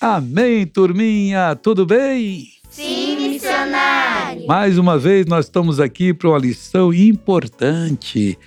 Amém, 0.00 0.66
turminha, 0.66 1.54
tudo 1.54 1.84
bem? 1.84 2.48
Sim, 2.70 3.28
missionário. 3.28 4.46
Mais 4.46 4.78
uma 4.78 4.98
vez 4.98 5.26
nós 5.26 5.44
estamos 5.44 5.78
aqui 5.78 6.14
para 6.14 6.30
uma 6.30 6.38
lição 6.38 6.90
importante. 6.94 8.38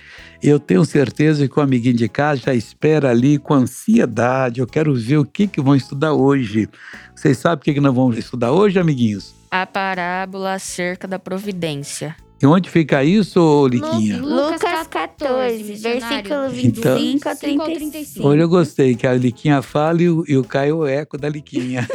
Eu 0.42 0.58
tenho 0.58 0.84
certeza 0.84 1.46
que 1.46 1.56
o 1.56 1.62
amiguinho 1.62 1.94
de 1.94 2.08
casa 2.08 2.40
já 2.46 2.54
espera 2.54 3.10
ali 3.10 3.38
com 3.38 3.54
ansiedade. 3.54 4.58
Eu 4.58 4.66
quero 4.66 4.96
ver 4.96 5.18
o 5.18 5.24
que, 5.24 5.46
que 5.46 5.60
vão 5.60 5.76
estudar 5.76 6.12
hoje. 6.12 6.68
Vocês 7.14 7.38
sabem 7.38 7.60
o 7.60 7.64
que, 7.64 7.74
que 7.74 7.80
nós 7.80 7.94
vamos 7.94 8.18
estudar 8.18 8.50
hoje, 8.50 8.80
amiguinhos? 8.80 9.32
A 9.48 9.64
parábola 9.64 10.54
acerca 10.54 11.06
da 11.06 11.20
providência. 11.20 12.16
E 12.42 12.46
onde 12.46 12.68
fica 12.68 13.02
isso, 13.02 13.66
Liquinha? 13.68 14.20
Lucas 14.20 14.86
14, 14.88 15.74
versículo 15.76 16.50
25 16.50 17.16
Então- 17.16 17.30
a 17.30 17.36
35. 17.36 18.28
Hoje 18.28 18.42
eu 18.42 18.48
gostei 18.48 18.94
que 18.94 19.06
a 19.06 19.14
Liquinha 19.14 19.62
fala 19.62 20.02
e 20.02 20.08
o, 20.10 20.24
e 20.28 20.36
o 20.36 20.44
Caio 20.44 20.84
é 20.86 20.96
o 20.96 21.00
eco 21.00 21.16
da 21.16 21.28
Liquinha. 21.28 21.88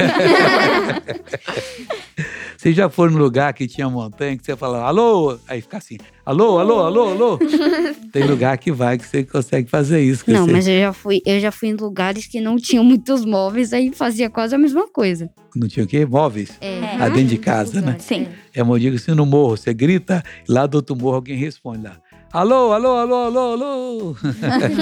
Vocês 2.60 2.76
já 2.76 2.90
foram 2.90 3.14
no 3.14 3.18
lugar 3.20 3.54
que 3.54 3.66
tinha 3.66 3.88
montanha 3.88 4.36
que 4.36 4.44
você 4.44 4.54
fala 4.54 4.82
alô? 4.82 5.38
Aí 5.48 5.62
fica 5.62 5.78
assim, 5.78 5.96
alô, 6.26 6.58
alô, 6.58 6.80
alô, 6.80 7.08
alô. 7.08 7.38
Tem 8.12 8.22
lugar 8.24 8.58
que 8.58 8.70
vai 8.70 8.98
que 8.98 9.06
você 9.06 9.24
consegue 9.24 9.66
fazer 9.66 10.02
isso. 10.02 10.24
Não, 10.26 10.44
você 10.44 10.52
mas 10.52 10.68
eu 10.68 10.78
já 10.78 10.92
fui, 10.92 11.22
eu 11.24 11.40
já 11.40 11.50
fui 11.50 11.70
em 11.70 11.74
lugares 11.74 12.26
que 12.26 12.38
não 12.38 12.56
tinham 12.56 12.84
muitos 12.84 13.24
móveis, 13.24 13.72
aí 13.72 13.90
fazia 13.94 14.28
quase 14.28 14.54
a 14.54 14.58
mesma 14.58 14.86
coisa. 14.86 15.30
Não 15.56 15.66
tinha 15.68 15.86
o 15.86 15.88
quê? 15.88 16.04
Móveis? 16.04 16.50
É. 16.60 16.98
Lá 16.98 17.08
dentro 17.08 17.28
de 17.28 17.38
casa, 17.38 17.80
né? 17.80 17.96
Sim. 17.98 18.28
É, 18.54 18.62
mas 18.62 18.72
eu 18.72 18.78
digo 18.78 18.96
assim, 18.96 19.12
no 19.12 19.24
morro, 19.24 19.56
você 19.56 19.72
grita, 19.72 20.22
e 20.46 20.52
lá 20.52 20.66
do 20.66 20.74
outro 20.74 20.94
morro 20.94 21.14
alguém 21.14 21.38
responde 21.38 21.84
lá. 21.84 21.96
Alô, 22.30 22.72
alô, 22.72 22.90
alô, 22.90 23.14
alô, 23.14 23.52
alô. 23.52 24.16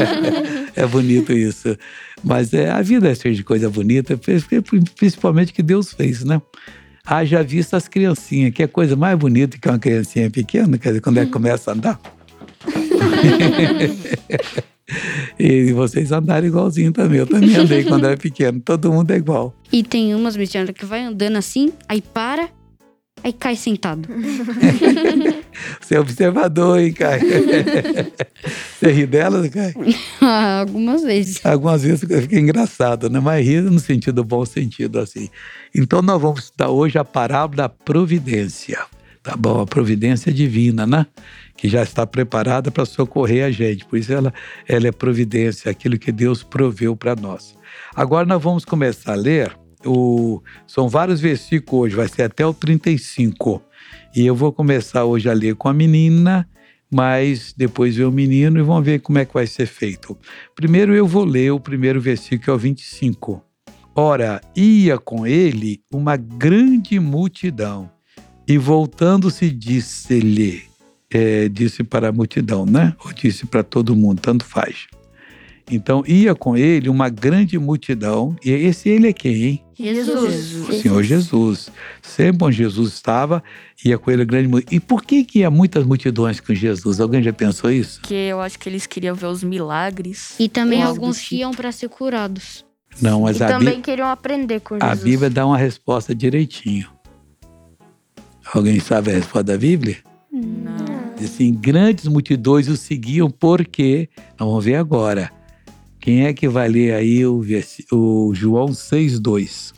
é 0.75 0.85
bonito 0.85 1.33
isso. 1.33 1.79
Mas 2.25 2.53
é, 2.53 2.71
a 2.71 2.83
vida 2.83 3.09
é 3.09 3.15
cheia 3.15 3.33
de 3.33 3.45
coisa 3.45 3.71
bonita, 3.71 4.19
principalmente 4.97 5.53
que 5.53 5.63
Deus 5.63 5.93
fez, 5.93 6.25
né? 6.25 6.43
Haja 7.11 7.43
visto 7.43 7.75
as 7.75 7.89
criancinhas, 7.89 8.53
que 8.53 8.63
é 8.63 8.67
coisa 8.67 8.95
mais 8.95 9.19
bonita 9.19 9.57
que 9.57 9.67
uma 9.67 9.79
criancinha 9.79 10.31
pequena, 10.31 10.77
quer 10.77 10.91
dizer, 10.91 11.01
quando 11.01 11.17
ela 11.17 11.31
começa 11.31 11.71
a 11.71 11.75
andar. 11.75 11.99
e 15.41 15.73
vocês 15.73 16.13
andaram 16.13 16.47
igualzinho 16.47 16.93
também. 16.93 17.21
Eu 17.21 17.27
também 17.27 17.57
andei 17.57 17.85
quando 17.85 18.05
era 18.05 18.17
pequeno, 18.17 18.61
todo 18.61 18.93
mundo 18.93 19.11
é 19.11 19.17
igual. 19.17 19.55
E 19.73 19.83
tem 19.83 20.15
umas 20.15 20.37
missionárias 20.37 20.77
que 20.77 20.85
vai 20.85 21.03
andando 21.03 21.37
assim, 21.37 21.73
aí 21.89 22.03
para, 22.03 22.51
aí 23.23 23.33
cai 23.33 23.57
sentado. 23.57 24.09
Você 25.81 25.97
é 25.97 26.01
observador, 26.01 26.79
hein, 26.79 26.93
Caio? 26.93 27.23
Você 28.79 28.93
ri 28.93 29.07
delas, 29.07 29.49
Caio? 29.49 29.75
Algumas 30.61 31.03
vezes. 31.03 31.45
Algumas 31.45 31.83
vezes 31.83 32.01
fica 32.01 32.39
engraçado, 32.39 33.11
né? 33.11 33.21
Mas 33.21 33.47
ri 33.47 33.61
no 33.61 33.81
sentido 33.81 34.23
bom 34.23 34.45
sentido, 34.45 34.99
assim. 34.99 35.29
Então 35.75 36.03
nós 36.03 36.21
vamos 36.21 36.45
estudar 36.45 36.71
hoje 36.71 36.99
a 36.99 37.05
parábola 37.05 37.57
da 37.57 37.69
providência. 37.69 38.79
Tá 39.23 39.37
bom? 39.37 39.61
A 39.61 39.67
providência 39.67 40.33
divina, 40.33 40.87
né? 40.87 41.07
Que 41.57 41.69
já 41.69 41.83
está 41.83 42.07
preparada 42.07 42.71
para 42.71 42.85
socorrer 42.85 43.45
a 43.45 43.51
gente. 43.51 43.85
Por 43.85 43.99
isso 43.99 44.13
ela, 44.13 44.33
ela 44.67 44.89
é 44.89 44.93
providência, 44.93 45.71
aquilo 45.71 45.99
que 45.99 46.13
Deus 46.13 46.43
proveu 46.43 46.97
para 46.97 47.17
nós. 47.17 47.57
Agora 47.95 48.25
nós 48.27 48.43
vamos 48.43 48.65
começar 48.65 49.13
a 49.13 49.17
ler. 49.17 49.57
O, 49.85 50.43
são 50.67 50.89
vários 50.89 51.21
versículos 51.21 51.87
hoje, 51.87 51.97
vai 51.97 52.09
ser 52.09 52.23
até 52.23 52.45
o 52.45 52.53
35. 52.53 53.63
E 54.15 54.27
eu 54.27 54.35
vou 54.35 54.53
começar 54.53 55.05
hoje 55.05 55.29
a 55.29 55.33
ler 55.33 55.55
com 55.55 55.69
a 55.69 55.75
menina, 55.75 56.49
mas 56.91 57.55
depois 57.57 57.97
ver 57.97 58.05
o 58.05 58.13
menino 58.13 58.59
e 58.59 58.63
vamos 58.63 58.85
ver 58.85 59.01
como 59.01 59.19
é 59.19 59.25
que 59.25 59.35
vai 59.35 59.47
ser 59.47 59.67
feito. 59.67 60.17
Primeiro 60.55 60.95
eu 60.95 61.07
vou 61.07 61.25
ler 61.25 61.53
o 61.53 61.61
primeiro 61.61 62.01
versículo, 62.01 62.41
que 62.43 62.51
é 62.51 62.53
o 62.53 62.59
25. 62.59 63.43
Ora, 63.95 64.41
ia 64.55 64.97
com 64.97 65.27
ele 65.27 65.81
uma 65.93 66.17
grande 66.17 67.01
multidão, 67.01 67.91
e 68.49 68.57
voltando-se 68.57 69.51
disse-lhe, 69.51 70.63
é, 71.11 71.51
disse 71.51 71.85
para 71.85 72.09
a 72.09 72.13
multidão, 72.13 72.65
né? 72.65 72.95
Ou 73.05 73.13
disse 73.13 73.45
para 73.45 73.63
todo 73.63 73.95
mundo, 73.95 74.23
tanto 74.23 74.43
faz. 74.43 74.87
Então 75.71 76.03
ia 76.07 76.35
com 76.35 76.57
ele 76.57 76.89
uma 76.89 77.09
grande 77.09 77.59
multidão, 77.59 78.35
e 78.45 78.51
esse 78.51 78.89
ele 78.89 79.09
é 79.09 79.13
quem, 79.13 79.45
hein? 79.45 79.65
Jesus. 79.75 80.69
O 80.69 80.73
Senhor 80.73 81.03
Jesus. 81.03 81.71
Sempre 82.03 82.47
onde 82.47 82.57
Jesus 82.57 82.95
estava, 82.95 83.43
ia 83.85 83.99
com 83.99 84.11
ele 84.11 84.23
a 84.23 84.25
grande 84.25 84.49
multidão. 84.49 84.75
E 84.77 84.81
por 84.81 85.05
que, 85.05 85.25
que 85.25 85.41
ia 85.41 85.51
muitas 85.51 85.85
multidões 85.85 86.41
com 86.41 86.55
Jesus? 86.55 87.01
Alguém 87.01 87.23
já 87.23 87.33
pensou 87.33 87.71
isso? 87.71 88.01
Que 88.03 88.15
eu 88.15 88.41
acho 88.41 88.59
que 88.59 88.69
eles 88.69 88.87
queriam 88.87 89.15
ver 89.15 89.27
os 89.27 89.45
milagres. 89.45 90.35
E 90.39 90.49
também 90.49 90.83
alguns 90.83 91.21
tipo. 91.21 91.37
iam 91.37 91.53
para 91.53 91.71
ser 91.71 91.89
curados. 91.89 92.65
Não, 93.01 93.21
mas 93.23 93.39
e 93.39 93.45
a, 93.45 93.49
também 93.49 93.77
Bí- 93.77 93.83
queriam 93.83 94.09
aprender 94.09 94.61
com 94.61 94.75
a 94.81 94.89
Jesus. 94.89 95.05
Bíblia 95.05 95.31
dá 95.31 95.47
uma 95.47 95.59
resposta 95.59 96.15
direitinho. 96.15 96.89
Alguém 98.53 98.81
sabe 98.81 99.11
a 99.11 99.15
resposta 99.15 99.45
da 99.45 99.59
Bíblia? 99.59 99.99
Não. 100.33 101.15
Diz 101.17 101.31
assim, 101.35 101.53
grandes 101.53 102.07
multidões 102.07 102.69
o 102.69 102.77
seguiam 102.77 103.31
porque, 103.31 104.09
nós 104.39 104.49
vamos 104.49 104.65
ver 104.65 104.77
agora, 104.77 105.31
quem 106.09 106.25
é 106.25 106.33
que 106.33 106.49
vai 106.49 106.67
ler 106.71 106.95
aí 106.95 107.27
o, 107.27 107.43
o 107.93 108.33
João 108.35 108.69
6,2? 108.69 109.75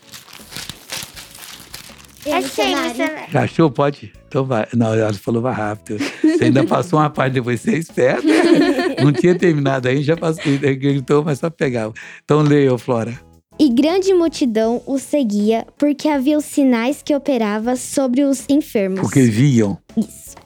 Achei, 2.21 2.73
missionário. 2.73 3.37
Achou? 3.37 3.69
Pode? 3.69 4.13
Então 4.29 4.45
vai. 4.45 4.65
Não, 4.73 4.95
ela 4.95 5.13
falou 5.13 5.43
vai 5.43 5.53
rápido. 5.53 5.99
Você 5.99 6.45
ainda 6.45 6.63
passou 6.63 7.01
uma 7.01 7.11
parte 7.11 7.33
depois, 7.33 7.61
você 7.61 7.73
é 7.73 7.79
esperto. 7.79 8.29
Não 9.03 9.13
tinha 9.13 9.35
terminado 9.35 9.89
aí, 9.89 10.05
já 10.05 10.17
passou, 10.17 10.45
gritou, 10.57 11.25
mas 11.25 11.41
só 11.41 11.51
pegava. 11.51 11.93
Então 12.25 12.43
leia, 12.43 12.73
ô, 12.73 12.79
Flora. 12.79 13.21
E 13.59 13.69
grande 13.69 14.15
multidão 14.15 14.81
o 14.87 15.01
seguia, 15.01 15.67
porque 15.77 16.07
havia 16.07 16.39
os 16.39 16.45
sinais 16.45 17.03
que 17.03 17.13
operava 17.13 17.75
sobre 17.75 18.23
os 18.23 18.45
enfermos. 18.49 19.01
Porque 19.01 19.23
viam. 19.23 19.77
Isso. 19.97 20.37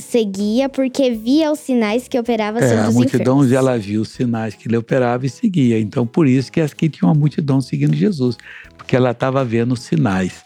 Seguia 0.00 0.68
porque 0.68 1.10
via 1.10 1.52
os 1.52 1.58
sinais 1.60 2.08
que 2.08 2.18
operava 2.18 2.58
É, 2.58 2.68
sobre 2.68 2.84
a 2.84 2.88
os 2.88 2.94
multidão 2.94 3.36
enfermos. 3.44 3.52
ela 3.52 3.78
viu 3.78 4.00
os 4.02 4.08
sinais 4.08 4.54
que 4.54 4.66
ele 4.68 4.76
operava 4.76 5.26
e 5.26 5.28
seguia. 5.28 5.78
Então, 5.78 6.06
por 6.06 6.26
isso 6.26 6.50
que 6.50 6.60
aqui 6.60 6.88
tinha 6.88 7.08
uma 7.08 7.14
multidão 7.14 7.60
seguindo 7.60 7.94
Jesus, 7.94 8.36
porque 8.76 8.96
ela 8.96 9.10
estava 9.10 9.44
vendo 9.44 9.72
os 9.72 9.80
sinais. 9.82 10.42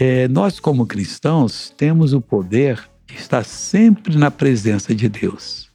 É, 0.00 0.28
nós, 0.28 0.58
como 0.60 0.86
cristãos, 0.86 1.72
temos 1.76 2.12
o 2.12 2.20
poder 2.20 2.80
de 3.06 3.16
estar 3.16 3.44
sempre 3.44 4.16
na 4.16 4.30
presença 4.30 4.94
de 4.94 5.08
Deus. 5.08 5.68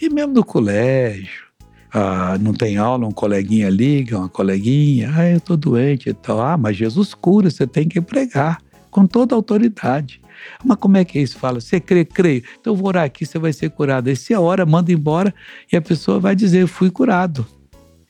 E 0.00 0.08
mesmo 0.10 0.34
no 0.34 0.44
colégio, 0.44 1.46
ah, 1.92 2.36
não 2.38 2.52
tem 2.52 2.76
aula, 2.76 3.06
um 3.06 3.12
coleguinha 3.12 3.70
liga, 3.70 4.18
uma 4.18 4.28
coleguinha, 4.28 5.10
ah, 5.16 5.30
eu 5.30 5.38
estou 5.38 5.56
doente 5.56 6.10
e 6.10 6.12
tal. 6.14 6.40
Ah, 6.40 6.56
mas 6.56 6.76
Jesus 6.76 7.14
cura, 7.14 7.48
você 7.48 7.66
tem 7.66 7.88
que 7.88 8.00
pregar 8.00 8.58
com 8.96 9.06
toda 9.06 9.34
a 9.34 9.36
autoridade. 9.36 10.22
Mas 10.64 10.78
como 10.78 10.96
é 10.96 11.04
que 11.04 11.18
é 11.18 11.22
isso? 11.22 11.38
Fala, 11.38 11.60
você 11.60 11.78
crê, 11.78 12.02
creio. 12.02 12.42
Então 12.58 12.72
eu 12.72 12.76
vou 12.76 12.88
orar 12.88 13.04
aqui, 13.04 13.26
você 13.26 13.38
vai 13.38 13.52
ser 13.52 13.68
curado. 13.68 14.08
Aí 14.08 14.16
se 14.16 14.32
a 14.32 14.40
hora, 14.40 14.64
manda 14.64 14.90
embora 14.90 15.34
e 15.70 15.76
a 15.76 15.82
pessoa 15.82 16.18
vai 16.18 16.34
dizer, 16.34 16.62
eu 16.62 16.68
fui 16.68 16.90
curado. 16.90 17.46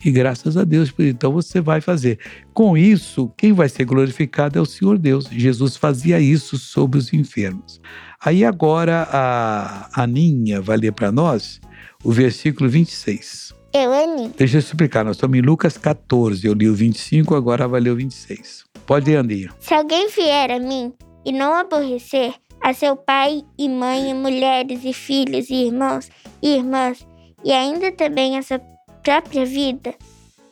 E 0.04 0.12
graças 0.12 0.56
a 0.56 0.62
Deus. 0.62 0.94
Então 0.96 1.32
você 1.32 1.60
vai 1.60 1.80
fazer. 1.80 2.20
Com 2.54 2.78
isso, 2.78 3.32
quem 3.36 3.52
vai 3.52 3.68
ser 3.68 3.84
glorificado 3.84 4.60
é 4.60 4.62
o 4.62 4.66
Senhor 4.66 4.96
Deus. 4.96 5.26
Jesus 5.28 5.76
fazia 5.76 6.20
isso 6.20 6.56
sobre 6.56 7.00
os 7.00 7.12
enfermos. 7.12 7.80
Aí 8.24 8.44
agora 8.44 9.08
a 9.10 10.02
Aninha 10.02 10.60
vai 10.60 10.76
ler 10.76 10.92
para 10.92 11.10
nós 11.10 11.60
o 12.04 12.12
versículo 12.12 12.70
26. 12.70 13.52
Eu, 13.74 13.92
Aninha. 13.92 14.30
Deixa 14.38 14.56
eu 14.56 14.60
explicar, 14.60 15.04
nós 15.04 15.16
estamos 15.16 15.36
em 15.36 15.42
Lucas 15.42 15.76
14. 15.76 16.46
Eu 16.46 16.54
li 16.54 16.68
o 16.68 16.74
25, 16.74 17.34
agora 17.34 17.66
vai 17.66 17.80
ler 17.80 17.90
o 17.90 17.96
26. 17.96 18.65
Pode 18.86 19.10
ler, 19.10 19.18
Aninha. 19.18 19.50
Se 19.60 19.74
alguém 19.74 20.08
vier 20.08 20.50
a 20.50 20.58
mim 20.58 20.92
e 21.24 21.32
não 21.32 21.54
aborrecer 21.54 22.34
a 22.62 22.72
seu 22.72 22.96
pai 22.96 23.42
e 23.58 23.68
mãe, 23.68 24.10
e 24.10 24.14
mulheres 24.14 24.84
e 24.84 24.92
filhos 24.92 25.50
e 25.50 25.66
irmãos 25.66 26.08
e 26.42 26.54
irmãs, 26.56 27.06
e 27.44 27.52
ainda 27.52 27.90
também 27.92 28.38
a 28.38 28.42
sua 28.42 28.60
própria 29.02 29.44
vida, 29.44 29.94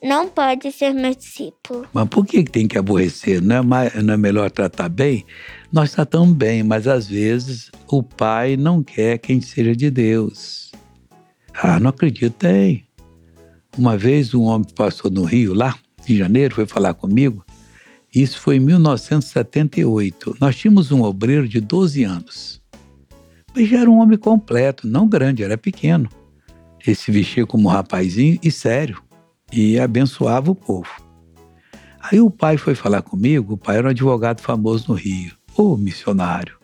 não 0.03 0.29
pode 0.29 0.71
ser 0.71 0.93
meu 0.93 1.15
discípulo. 1.15 1.87
Mas 1.93 2.09
por 2.09 2.27
que 2.27 2.45
que 2.45 2.51
tem 2.51 2.69
que 2.69 2.77
aborrecer? 2.77 3.41
Não 3.41 3.57
é, 3.57 3.63
mais- 3.63 3.95
não 4.03 4.15
é 4.15 4.17
melhor 4.17 4.51
tratar 4.51 4.89
bem? 4.89 5.25
Nós 5.73 5.93
tratamos 5.93 6.35
bem, 6.37 6.63
mas 6.63 6.87
às 6.87 7.07
vezes 7.09 7.71
o 7.89 8.03
pai 8.03 8.57
não 8.57 8.83
quer 8.83 9.19
que 9.19 9.33
a 9.33 9.35
gente 9.35 9.47
seja 9.47 9.75
de 9.75 9.91
Deus. 9.91 10.71
Ah, 11.55 11.81
não 11.81 11.91
acredito, 11.91 12.33
tem. 12.35 12.85
Uma 13.79 13.97
vez 13.97 14.35
um 14.35 14.43
homem 14.43 14.67
passou 14.75 15.11
no 15.11 15.25
Rio, 15.25 15.55
lá 15.55 15.77
em 16.09 16.17
janeiro, 16.17 16.55
foi 16.55 16.67
falar 16.67 16.95
comigo. 16.95 17.44
Isso 18.15 18.39
foi 18.39 18.57
em 18.57 18.61
1978. 18.61 20.37
Nós 20.41 20.57
tínhamos 20.57 20.93
um 20.93 21.03
obreiro 21.03 21.49
de 21.49 21.61
12 21.61 22.05
anos. 22.05 22.63
Mas 23.55 23.69
já 23.69 23.81
era 23.81 23.91
um 23.91 24.01
homem 24.01 24.17
completo, 24.17 24.87
não 24.87 25.09
grande, 25.09 25.43
era 25.43 25.59
pequeno. 25.59 26.09
Ele 26.87 26.95
se 26.95 27.11
vestia 27.11 27.47
como 27.47 27.69
um 27.69 27.73
rapazinho 27.73 28.39
e 28.43 28.51
sério, 28.51 29.03
e 29.53 29.79
abençoava 29.79 30.51
o 30.51 30.55
povo. 30.55 30.91
Aí 32.01 32.21
o 32.21 32.31
pai 32.31 32.57
foi 32.57 32.75
falar 32.75 33.03
comigo, 33.03 33.55
o 33.55 33.57
pai 33.57 33.79
era 33.79 33.87
um 33.89 33.91
advogado 33.91 34.41
famoso 34.41 34.87
no 34.89 34.95
Rio. 34.95 35.33
Ô 35.57 35.77
missionário, 35.77 36.59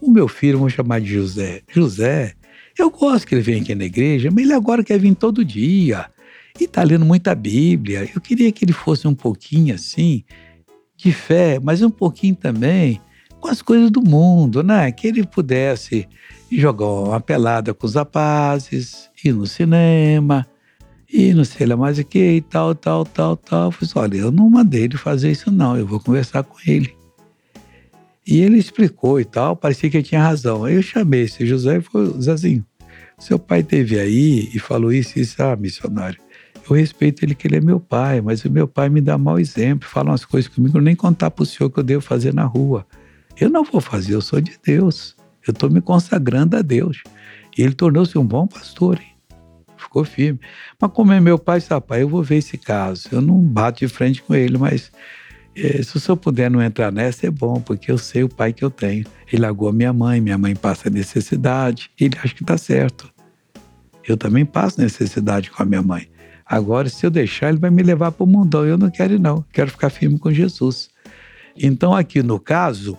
o 0.00 0.10
meu 0.10 0.28
filho, 0.28 0.58
vamos 0.58 0.72
chamar 0.72 1.00
de 1.00 1.12
José. 1.12 1.62
José, 1.68 2.34
eu 2.78 2.90
gosto 2.90 3.26
que 3.26 3.34
ele 3.34 3.42
venha 3.42 3.60
aqui 3.60 3.74
na 3.74 3.84
igreja, 3.84 4.30
mas 4.30 4.44
ele 4.44 4.52
agora 4.52 4.84
quer 4.84 4.98
vir 4.98 5.14
todo 5.14 5.44
dia. 5.44 6.06
E 6.60 6.64
está 6.64 6.82
lendo 6.82 7.04
muita 7.04 7.34
Bíblia. 7.34 8.08
Eu 8.14 8.20
queria 8.20 8.52
que 8.52 8.64
ele 8.64 8.72
fosse 8.72 9.08
um 9.08 9.14
pouquinho 9.14 9.74
assim, 9.74 10.22
de 10.96 11.12
fé, 11.12 11.58
mas 11.62 11.82
um 11.82 11.90
pouquinho 11.90 12.34
também 12.34 13.00
com 13.40 13.48
as 13.48 13.62
coisas 13.62 13.90
do 13.90 14.02
mundo, 14.02 14.62
né? 14.62 14.90
Que 14.90 15.08
ele 15.08 15.24
pudesse 15.24 16.08
jogar 16.50 16.86
uma 16.86 17.20
pelada 17.20 17.74
com 17.74 17.86
os 17.86 17.94
rapazes, 17.94 19.10
ir 19.24 19.32
no 19.32 19.46
cinema, 19.46 20.46
ir 21.12 21.34
não 21.34 21.44
sei 21.44 21.66
lá 21.66 21.76
mais 21.76 21.98
o 21.98 22.04
que 22.04 22.36
e 22.36 22.40
tal, 22.40 22.74
tal, 22.74 23.04
tal, 23.04 23.36
tal. 23.36 23.66
Eu 23.66 23.70
falei, 23.70 23.90
assim, 23.90 23.98
olha, 23.98 24.16
eu 24.16 24.32
não 24.32 24.48
mandei 24.48 24.84
ele 24.84 24.96
fazer 24.96 25.30
isso 25.30 25.50
não, 25.50 25.76
eu 25.76 25.86
vou 25.86 26.00
conversar 26.00 26.42
com 26.42 26.56
ele. 26.66 26.94
E 28.26 28.40
ele 28.40 28.58
explicou 28.58 29.20
e 29.20 29.24
tal, 29.24 29.54
parecia 29.54 29.88
que 29.88 29.98
ele 29.98 30.04
tinha 30.04 30.22
razão. 30.22 30.64
Aí 30.64 30.74
eu 30.74 30.82
chamei 30.82 31.22
esse 31.22 31.46
José 31.46 31.78
e 31.78 31.80
falei, 31.80 32.12
Zezinho, 32.20 32.66
seu 33.18 33.38
pai 33.38 33.62
teve 33.62 33.98
aí 33.98 34.50
e 34.52 34.58
falou 34.58 34.92
isso 34.92 35.18
e 35.18 35.22
isso, 35.22 35.40
ah, 35.42 35.54
missionário. 35.54 36.18
Eu 36.68 36.76
respeito 36.76 37.24
ele 37.24 37.34
que 37.34 37.46
ele 37.46 37.56
é 37.56 37.60
meu 37.60 37.78
pai, 37.78 38.20
mas 38.20 38.44
o 38.44 38.50
meu 38.50 38.66
pai 38.66 38.88
me 38.88 39.00
dá 39.00 39.16
mau 39.16 39.38
exemplo, 39.38 39.88
fala 39.88 40.10
umas 40.10 40.24
coisas 40.24 40.52
comigo, 40.52 40.80
nem 40.80 40.96
contar 40.96 41.30
para 41.30 41.42
o 41.42 41.46
senhor 41.46 41.70
que 41.70 41.78
eu 41.78 41.84
devo 41.84 42.02
fazer 42.02 42.34
na 42.34 42.44
rua. 42.44 42.86
Eu 43.38 43.48
não 43.48 43.62
vou 43.62 43.80
fazer, 43.80 44.14
eu 44.14 44.20
sou 44.20 44.40
de 44.40 44.58
Deus. 44.64 45.14
Eu 45.46 45.52
estou 45.52 45.70
me 45.70 45.80
consagrando 45.80 46.56
a 46.56 46.62
Deus. 46.62 47.02
E 47.56 47.62
ele 47.62 47.74
tornou-se 47.74 48.18
um 48.18 48.24
bom 48.24 48.46
pastor, 48.46 48.98
hein? 49.00 49.14
Ficou 49.76 50.04
firme. 50.04 50.40
Mas 50.80 50.90
como 50.90 51.12
é 51.12 51.20
meu 51.20 51.38
pai, 51.38 51.60
sabe, 51.60 51.86
pai, 51.86 52.02
eu 52.02 52.08
vou 52.08 52.22
ver 52.22 52.36
esse 52.36 52.58
caso. 52.58 53.08
Eu 53.12 53.20
não 53.20 53.38
bato 53.38 53.80
de 53.80 53.88
frente 53.88 54.22
com 54.22 54.34
ele, 54.34 54.58
mas 54.58 54.90
é, 55.54 55.82
se 55.82 55.96
o 55.96 56.00
senhor 56.00 56.16
puder 56.16 56.50
não 56.50 56.60
entrar 56.60 56.90
nessa, 56.90 57.26
é 57.26 57.30
bom, 57.30 57.60
porque 57.60 57.90
eu 57.90 57.98
sei 57.98 58.24
o 58.24 58.28
pai 58.28 58.52
que 58.52 58.64
eu 58.64 58.70
tenho. 58.70 59.06
Ele 59.32 59.42
largou 59.42 59.68
a 59.68 59.72
minha 59.72 59.92
mãe, 59.92 60.20
minha 60.20 60.36
mãe 60.36 60.54
passa 60.56 60.90
necessidade, 60.90 61.90
ele 61.98 62.16
acha 62.22 62.34
que 62.34 62.42
está 62.42 62.58
certo. 62.58 63.10
Eu 64.06 64.16
também 64.16 64.44
passo 64.44 64.80
necessidade 64.80 65.50
com 65.50 65.62
a 65.62 65.66
minha 65.66 65.82
mãe. 65.82 66.08
Agora, 66.48 66.88
se 66.88 67.04
eu 67.04 67.10
deixar, 67.10 67.48
ele 67.48 67.58
vai 67.58 67.70
me 67.70 67.82
levar 67.82 68.12
para 68.12 68.22
o 68.22 68.26
mundão. 68.26 68.64
Eu 68.64 68.78
não 68.78 68.88
quero, 68.88 69.18
não. 69.18 69.44
Quero 69.52 69.70
ficar 69.70 69.90
firme 69.90 70.18
com 70.18 70.32
Jesus. 70.32 70.88
Então, 71.56 71.92
aqui 71.94 72.22
no 72.22 72.38
caso, 72.38 72.96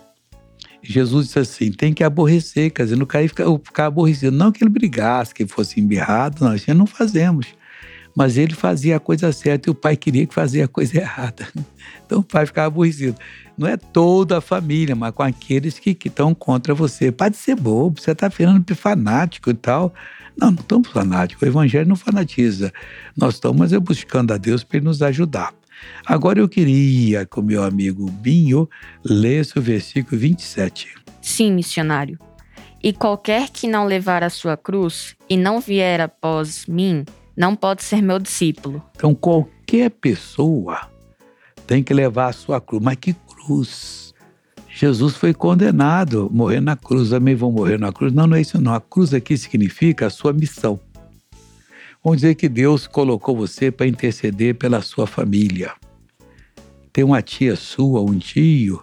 Jesus 0.82 1.26
disse 1.26 1.38
assim: 1.38 1.72
tem 1.72 1.94
que 1.94 2.04
aborrecer, 2.04 2.70
quer 2.70 2.84
dizer, 2.84 2.96
no 2.96 3.06
cara 3.06 3.26
ficar, 3.26 3.44
ficar 3.62 3.86
aborrecido. 3.86 4.36
Não 4.36 4.52
que 4.52 4.62
ele 4.62 4.70
brigasse, 4.70 5.34
que 5.34 5.42
ele 5.42 5.50
fosse 5.50 5.80
embirrado, 5.80 6.44
não, 6.44 6.54
isso 6.54 6.72
não 6.74 6.86
fazemos. 6.86 7.46
Mas 8.14 8.36
ele 8.36 8.54
fazia 8.54 8.96
a 8.96 9.00
coisa 9.00 9.30
certa 9.32 9.68
e 9.68 9.70
o 9.70 9.74
pai 9.74 9.96
queria 9.96 10.26
que 10.26 10.34
fazia 10.34 10.64
a 10.64 10.68
coisa 10.68 10.98
errada. 10.98 11.46
Então 12.04 12.18
o 12.20 12.24
pai 12.24 12.46
ficava 12.46 12.66
aborrecido. 12.66 13.16
Não 13.56 13.66
é 13.66 13.76
toda 13.76 14.38
a 14.38 14.40
família, 14.40 14.94
mas 14.94 15.12
com 15.12 15.22
aqueles 15.22 15.78
que 15.78 15.96
estão 16.04 16.34
contra 16.34 16.74
você. 16.74 17.12
Pode 17.12 17.36
ser 17.36 17.54
bobo, 17.54 18.00
você 18.00 18.12
está 18.12 18.28
virando 18.28 18.74
fanático 18.74 19.50
e 19.50 19.54
tal. 19.54 19.94
Não, 20.38 20.52
não 20.52 20.60
estamos 20.60 20.88
fanáticos. 20.88 21.42
O 21.42 21.46
evangelho 21.46 21.88
não 21.88 21.96
fanatiza. 21.96 22.72
Nós 23.16 23.34
estamos 23.34 23.72
buscando 23.72 24.32
a 24.32 24.36
Deus 24.36 24.62
para 24.62 24.78
ele 24.78 24.86
nos 24.86 25.02
ajudar. 25.02 25.52
Agora 26.06 26.38
eu 26.38 26.48
queria 26.48 27.26
que 27.26 27.38
o 27.38 27.42
meu 27.42 27.62
amigo 27.62 28.10
Binho 28.10 28.68
lesse 29.04 29.58
o 29.58 29.62
versículo 29.62 30.20
27. 30.20 30.94
Sim, 31.20 31.52
missionário. 31.52 32.18
E 32.82 32.92
qualquer 32.92 33.50
que 33.50 33.66
não 33.66 33.84
levar 33.84 34.22
a 34.22 34.30
sua 34.30 34.56
cruz 34.56 35.16
e 35.28 35.36
não 35.36 35.60
vier 35.60 36.00
após 36.00 36.66
mim, 36.66 37.04
não 37.36 37.56
pode 37.56 37.82
ser 37.82 38.00
meu 38.00 38.18
discípulo. 38.18 38.82
Então, 38.96 39.14
qualquer 39.14 39.90
pessoa 39.90 40.88
tem 41.66 41.82
que 41.82 41.92
levar 41.92 42.28
a 42.28 42.32
sua 42.32 42.60
cruz. 42.60 42.82
Mas 42.82 42.96
que 42.96 43.12
cruz? 43.12 44.14
Jesus 44.68 45.16
foi 45.16 45.32
condenado, 45.32 46.30
morrer 46.32 46.60
na 46.60 46.76
cruz. 46.76 47.10
Também 47.10 47.34
vão 47.34 47.50
morrer 47.50 47.78
na 47.78 47.92
cruz. 47.92 48.12
Não, 48.12 48.26
não 48.26 48.36
é 48.36 48.40
isso 48.40 48.60
não. 48.60 48.74
A 48.74 48.80
cruz 48.80 49.14
aqui 49.14 49.36
significa 49.36 50.06
a 50.06 50.10
sua 50.10 50.32
missão. 50.32 50.78
Vamos 52.04 52.20
dizer 52.20 52.34
que 52.36 52.48
Deus 52.48 52.86
colocou 52.86 53.36
você 53.36 53.70
para 53.70 53.86
interceder 53.86 54.54
pela 54.54 54.80
sua 54.80 55.06
família. 55.06 55.72
Tem 56.92 57.02
uma 57.02 57.20
tia 57.22 57.56
sua, 57.56 58.00
um 58.00 58.18
tio, 58.18 58.80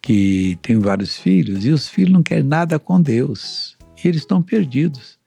que 0.00 0.58
tem 0.62 0.78
vários 0.78 1.18
filhos, 1.18 1.64
e 1.64 1.70
os 1.70 1.88
filhos 1.88 2.12
não 2.12 2.22
querem 2.22 2.44
nada 2.44 2.78
com 2.78 3.00
Deus. 3.00 3.76
E 4.02 4.08
eles 4.08 4.22
estão 4.22 4.40
perdidos. 4.40 5.18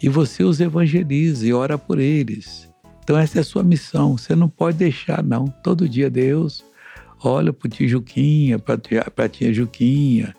E 0.00 0.08
você 0.08 0.44
os 0.44 0.60
evangeliza 0.60 1.46
e 1.46 1.52
ora 1.52 1.76
por 1.76 1.98
eles. 1.98 2.70
Então 3.02 3.18
essa 3.18 3.38
é 3.38 3.40
a 3.40 3.44
sua 3.44 3.64
missão. 3.64 4.16
Você 4.16 4.34
não 4.36 4.48
pode 4.48 4.78
deixar, 4.78 5.22
não. 5.22 5.46
Todo 5.46 5.88
dia 5.88 6.08
Deus 6.08 6.64
olha 7.22 7.52
para 7.52 7.66
o 7.66 7.70
tio 7.70 7.88
Juquinha, 7.88 8.58
para 8.58 8.80
a 9.16 9.28
tia 9.28 9.52
Juquinha, 9.52 10.34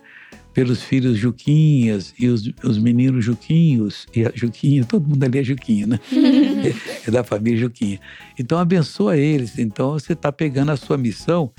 pelos 0.53 0.83
filhos 0.83 1.17
Juquinhas 1.17 2.13
e 2.19 2.27
os, 2.27 2.49
os 2.63 2.77
meninos 2.77 3.25
Juquinhos, 3.25 4.07
e 4.15 4.25
a 4.25 4.31
Juquinha, 4.33 4.85
todo 4.85 5.07
mundo 5.07 5.23
ali 5.23 5.39
é 5.39 5.43
Juquinha, 5.43 5.87
né? 5.87 5.99
é 7.07 7.11
da 7.11 7.23
família 7.23 7.59
Juquinha. 7.59 7.99
Então 8.39 8.57
abençoa 8.59 9.17
eles. 9.17 9.57
Então 9.57 9.91
você 9.91 10.13
está 10.13 10.31
pegando 10.31 10.71
a 10.71 10.77
sua 10.77 10.97
missão. 10.97 11.51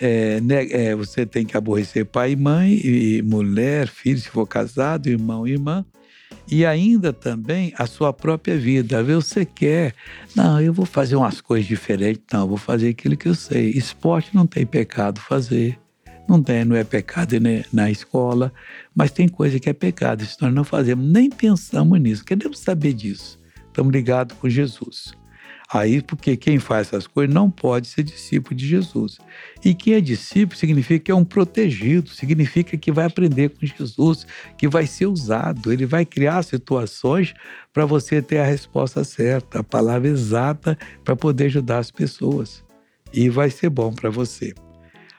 É, 0.00 0.40
né, 0.40 0.66
é, 0.70 0.94
você 0.96 1.24
tem 1.24 1.46
que 1.46 1.56
aborrecer 1.56 2.04
pai 2.04 2.32
e 2.32 2.36
mãe, 2.36 2.72
e 2.72 3.22
mulher, 3.22 3.86
filho, 3.86 4.18
se 4.18 4.28
for 4.28 4.46
casado, 4.46 5.08
irmão 5.08 5.46
e 5.46 5.52
irmã. 5.52 5.84
E 6.52 6.66
ainda 6.66 7.14
também 7.14 7.72
a 7.78 7.86
sua 7.86 8.12
própria 8.12 8.58
vida. 8.58 9.02
Você 9.02 9.42
quer, 9.42 9.94
não, 10.36 10.60
eu 10.60 10.70
vou 10.70 10.84
fazer 10.84 11.16
umas 11.16 11.40
coisas 11.40 11.66
diferentes, 11.66 12.22
não, 12.30 12.46
vou 12.46 12.58
fazer 12.58 12.90
aquilo 12.90 13.16
que 13.16 13.26
eu 13.26 13.34
sei. 13.34 13.70
Esporte 13.70 14.34
não 14.34 14.46
tem 14.46 14.66
pecado 14.66 15.18
fazer. 15.18 15.78
Não 16.28 16.42
tem, 16.42 16.62
não 16.62 16.76
é 16.76 16.84
pecado 16.84 17.40
né, 17.40 17.64
na 17.72 17.90
escola, 17.90 18.52
mas 18.94 19.10
tem 19.10 19.28
coisa 19.28 19.58
que 19.58 19.70
é 19.70 19.72
pecado. 19.72 20.22
Isso 20.22 20.36
nós 20.42 20.52
não 20.52 20.62
fazemos, 20.62 21.02
nem 21.10 21.30
pensamos 21.30 21.98
nisso. 21.98 22.22
Queremos 22.22 22.58
saber 22.58 22.92
disso. 22.92 23.40
Estamos 23.68 23.90
ligados 23.90 24.36
com 24.36 24.46
Jesus. 24.46 25.14
Aí, 25.72 26.02
porque 26.02 26.36
quem 26.36 26.58
faz 26.58 26.88
essas 26.88 27.06
coisas 27.06 27.34
não 27.34 27.50
pode 27.50 27.88
ser 27.88 28.02
discípulo 28.02 28.54
de 28.54 28.66
Jesus. 28.66 29.16
E 29.64 29.72
quem 29.72 29.94
é 29.94 30.02
discípulo 30.02 30.58
significa 30.58 31.02
que 31.02 31.10
é 31.10 31.14
um 31.14 31.24
protegido, 31.24 32.10
significa 32.10 32.76
que 32.76 32.92
vai 32.92 33.06
aprender 33.06 33.48
com 33.48 33.64
Jesus, 33.64 34.26
que 34.58 34.68
vai 34.68 34.86
ser 34.86 35.06
usado. 35.06 35.72
Ele 35.72 35.86
vai 35.86 36.04
criar 36.04 36.42
situações 36.42 37.32
para 37.72 37.86
você 37.86 38.20
ter 38.20 38.38
a 38.38 38.44
resposta 38.44 39.02
certa, 39.02 39.60
a 39.60 39.64
palavra 39.64 40.08
exata 40.08 40.76
para 41.02 41.16
poder 41.16 41.46
ajudar 41.46 41.78
as 41.78 41.90
pessoas. 41.90 42.62
E 43.10 43.30
vai 43.30 43.48
ser 43.48 43.70
bom 43.70 43.94
para 43.94 44.10
você. 44.10 44.52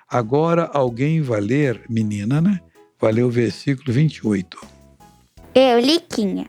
Agora 0.07 0.69
alguém 0.71 1.19
vai 1.19 1.41
ler, 1.41 1.81
menina, 1.89 2.39
né? 2.39 2.61
Vai 3.01 3.11
ler 3.11 3.23
o 3.23 3.31
versículo 3.31 3.91
28. 3.91 4.67
Eu, 5.55 5.79
Liquinha. 5.79 6.47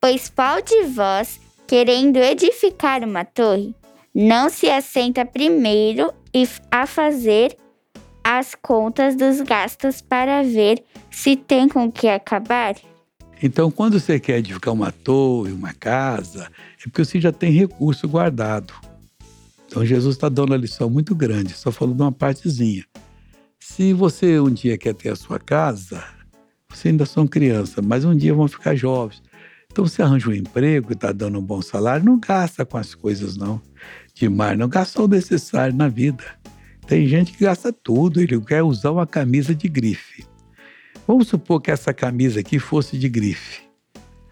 Pois 0.00 0.30
qual 0.30 0.62
de 0.62 0.84
vós, 0.84 1.38
querendo 1.66 2.18
edificar 2.18 3.02
uma 3.02 3.24
torre, 3.24 3.74
não 4.14 4.48
se 4.48 4.68
assenta 4.70 5.24
primeiro 5.24 6.12
a 6.70 6.86
fazer 6.86 7.56
as 8.22 8.54
contas 8.54 9.16
dos 9.16 9.40
gastos 9.40 10.00
para 10.00 10.42
ver 10.42 10.82
se 11.10 11.36
tem 11.36 11.68
com 11.68 11.90
que 11.90 12.08
acabar? 12.08 12.74
Então, 13.42 13.70
quando 13.70 14.00
você 14.00 14.18
quer 14.18 14.38
edificar 14.38 14.72
uma 14.72 14.90
torre, 14.90 15.52
uma 15.52 15.72
casa, 15.72 16.50
é 16.80 16.82
porque 16.84 17.04
você 17.04 17.20
já 17.20 17.30
tem 17.30 17.52
recurso 17.52 18.08
guardado. 18.08 18.72
Então 19.66 19.84
Jesus 19.84 20.16
está 20.16 20.28
dando 20.28 20.50
uma 20.50 20.56
lição 20.56 20.88
muito 20.88 21.14
grande, 21.14 21.52
só 21.52 21.70
falou 21.70 21.94
de 21.94 22.00
uma 22.00 22.12
partezinha. 22.12 22.84
Se 23.60 23.92
você 23.92 24.40
um 24.40 24.50
dia 24.50 24.78
quer 24.78 24.94
ter 24.94 25.10
a 25.10 25.16
sua 25.16 25.38
casa, 25.38 26.02
você 26.68 26.88
ainda 26.88 27.04
são 27.04 27.26
criança, 27.26 27.82
mas 27.82 28.04
um 28.04 28.16
dia 28.16 28.32
vão 28.32 28.48
ficar 28.48 28.74
jovens. 28.74 29.22
Então 29.76 29.86
você 29.86 30.00
arranja 30.00 30.30
um 30.30 30.32
emprego 30.32 30.90
e 30.90 30.94
está 30.94 31.12
dando 31.12 31.38
um 31.38 31.42
bom 31.42 31.60
salário, 31.60 32.02
não 32.02 32.18
gasta 32.18 32.64
com 32.64 32.78
as 32.78 32.94
coisas 32.94 33.36
não 33.36 33.60
demais, 34.14 34.58
não 34.58 34.70
gasta 34.70 35.02
o 35.02 35.06
necessário 35.06 35.76
na 35.76 35.86
vida. 35.86 36.24
Tem 36.86 37.06
gente 37.06 37.34
que 37.34 37.44
gasta 37.44 37.70
tudo, 37.70 38.18
ele 38.18 38.40
quer 38.40 38.62
usar 38.62 38.92
uma 38.92 39.06
camisa 39.06 39.54
de 39.54 39.68
grife. 39.68 40.24
Vamos 41.06 41.28
supor 41.28 41.60
que 41.60 41.70
essa 41.70 41.92
camisa 41.92 42.40
aqui 42.40 42.58
fosse 42.58 42.96
de 42.96 43.06
grife. 43.06 43.64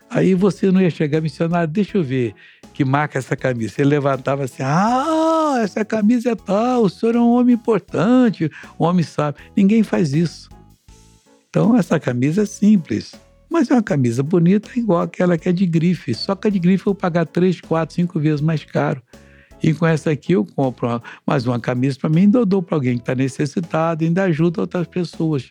Aí 0.08 0.32
você 0.32 0.72
não 0.72 0.80
ia 0.80 0.88
chegar 0.88 1.20
missionário, 1.20 1.70
deixa 1.70 1.98
eu 1.98 2.02
ver 2.02 2.34
que 2.72 2.82
marca 2.82 3.18
essa 3.18 3.36
camisa. 3.36 3.74
Você 3.74 3.84
levantava 3.84 4.44
assim, 4.44 4.62
ah, 4.62 5.56
essa 5.62 5.84
camisa 5.84 6.30
é 6.30 6.34
tal, 6.34 6.84
o 6.84 6.88
senhor 6.88 7.16
é 7.16 7.20
um 7.20 7.28
homem 7.28 7.54
importante, 7.54 8.50
um 8.80 8.84
homem 8.86 9.04
sábio. 9.04 9.44
Ninguém 9.54 9.82
faz 9.82 10.14
isso. 10.14 10.48
Então 11.50 11.76
essa 11.76 12.00
camisa 12.00 12.44
é 12.44 12.46
simples, 12.46 13.12
mas 13.54 13.70
é 13.70 13.74
uma 13.74 13.82
camisa 13.84 14.20
bonita, 14.20 14.68
igual 14.74 15.02
aquela 15.02 15.38
que 15.38 15.48
é 15.48 15.52
de 15.52 15.64
grife. 15.64 16.12
Só 16.12 16.34
que 16.34 16.48
a 16.48 16.50
de 16.50 16.58
grife 16.58 16.80
eu 16.80 16.86
vou 16.86 16.94
pagar 16.96 17.24
três, 17.24 17.60
quatro, 17.60 17.94
cinco 17.94 18.18
vezes 18.18 18.40
mais 18.40 18.64
caro. 18.64 19.00
E 19.62 19.72
com 19.72 19.86
essa 19.86 20.10
aqui 20.10 20.32
eu 20.32 20.44
compro 20.44 21.00
mais 21.24 21.46
uma 21.46 21.60
camisa 21.60 21.96
para 22.00 22.10
mim, 22.10 22.22
ainda 22.22 22.44
dou 22.44 22.60
para 22.60 22.76
alguém 22.76 22.96
que 22.96 23.02
está 23.02 23.14
necessitado, 23.14 24.04
ainda 24.04 24.24
ajuda 24.24 24.60
outras 24.60 24.88
pessoas. 24.88 25.50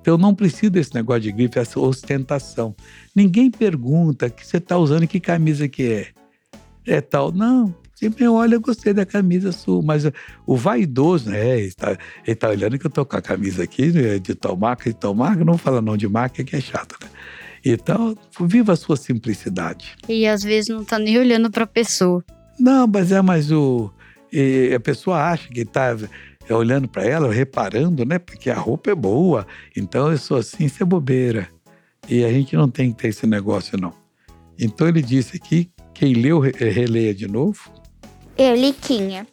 Então 0.00 0.16
não 0.16 0.34
precisa 0.34 0.70
desse 0.70 0.94
negócio 0.94 1.20
de 1.20 1.32
grife, 1.32 1.58
essa 1.58 1.78
ostentação. 1.78 2.74
Ninguém 3.14 3.50
pergunta 3.50 4.30
que 4.30 4.46
você 4.46 4.56
está 4.56 4.78
usando 4.78 5.06
que 5.06 5.20
camisa 5.20 5.68
que 5.68 5.82
é. 5.82 6.08
É 6.86 7.02
tal. 7.02 7.30
Não, 7.30 7.74
sempre 7.94 8.26
olha, 8.26 8.58
gostei 8.58 8.92
da 8.92 9.06
camisa 9.06 9.52
sua, 9.52 9.82
mas 9.82 10.04
o 10.46 10.56
vaidoso, 10.56 11.30
né? 11.30 11.58
Ele 11.58 11.68
está 11.68 11.96
tá 12.38 12.48
olhando 12.48 12.78
que 12.78 12.86
eu 12.86 12.90
tô 12.90 13.04
com 13.04 13.16
a 13.16 13.22
camisa 13.22 13.62
aqui 13.64 13.92
né, 13.92 14.18
de 14.18 14.34
tal 14.34 14.56
marca, 14.56 14.90
de 14.90 14.96
tal 14.96 15.14
marca, 15.14 15.44
não 15.44 15.56
fala 15.56 15.80
não 15.80 15.96
de 15.96 16.08
marca 16.08 16.42
que 16.44 16.56
é 16.56 16.60
chato, 16.60 16.96
né? 17.02 17.08
Então, 17.64 18.14
viva 18.42 18.74
a 18.74 18.76
sua 18.76 18.96
simplicidade. 18.96 19.96
E 20.06 20.26
às 20.26 20.42
vezes 20.42 20.68
não 20.68 20.84
tá 20.84 20.98
nem 20.98 21.18
olhando 21.18 21.50
para 21.50 21.64
a 21.64 21.66
pessoa. 21.66 22.22
Não, 22.58 22.86
mas 22.86 23.10
é 23.10 23.22
mais 23.22 23.50
o. 23.50 23.90
a 24.74 24.80
pessoa 24.80 25.30
acha 25.30 25.48
que 25.48 25.60
está 25.60 25.96
Eu 26.46 26.58
olhando 26.58 26.86
para 26.86 27.04
ela, 27.06 27.32
reparando, 27.32 28.04
né? 28.04 28.18
Porque 28.18 28.50
a 28.50 28.58
roupa 28.58 28.90
é 28.90 28.94
boa. 28.94 29.46
Então 29.74 30.12
eu 30.12 30.18
sou 30.18 30.36
assim, 30.36 30.66
isso 30.66 30.82
é 30.82 30.86
bobeira. 30.86 31.48
E 32.06 32.22
a 32.22 32.30
gente 32.30 32.54
não 32.54 32.68
tem 32.68 32.92
que 32.92 32.98
ter 32.98 33.08
esse 33.08 33.26
negócio, 33.26 33.78
não. 33.80 33.94
Então 34.58 34.86
ele 34.86 35.00
disse 35.00 35.36
aqui, 35.36 35.70
quem 35.94 36.12
leu, 36.12 36.40
releia 36.40 37.14
de 37.14 37.26
novo. 37.26 37.72
Eu, 38.36 38.56
Liquinha. 38.56 39.28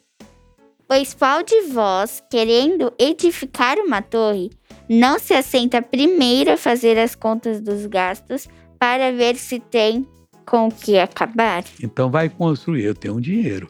Pois 0.88 1.14
qual 1.14 1.42
de 1.42 1.62
vós, 1.74 2.22
querendo 2.30 2.94
edificar 3.00 3.80
uma 3.80 4.00
torre, 4.00 4.52
não 4.88 5.18
se 5.18 5.34
assenta 5.34 5.82
primeiro 5.82 6.52
a 6.52 6.58
fazer 6.58 7.00
as 7.00 7.16
contas 7.16 7.60
dos 7.60 7.88
gastos 7.88 8.48
para 8.78 9.12
ver 9.12 9.38
se 9.38 9.60
tem 9.60 10.06
com 10.46 10.68
o 10.68 10.72
que 10.72 11.00
acabar? 11.00 11.64
Então 11.82 12.12
vai 12.12 12.30
construir, 12.30 12.84
eu 12.84 12.94
tenho 12.94 13.16
um 13.16 13.22
dinheiro, 13.22 13.68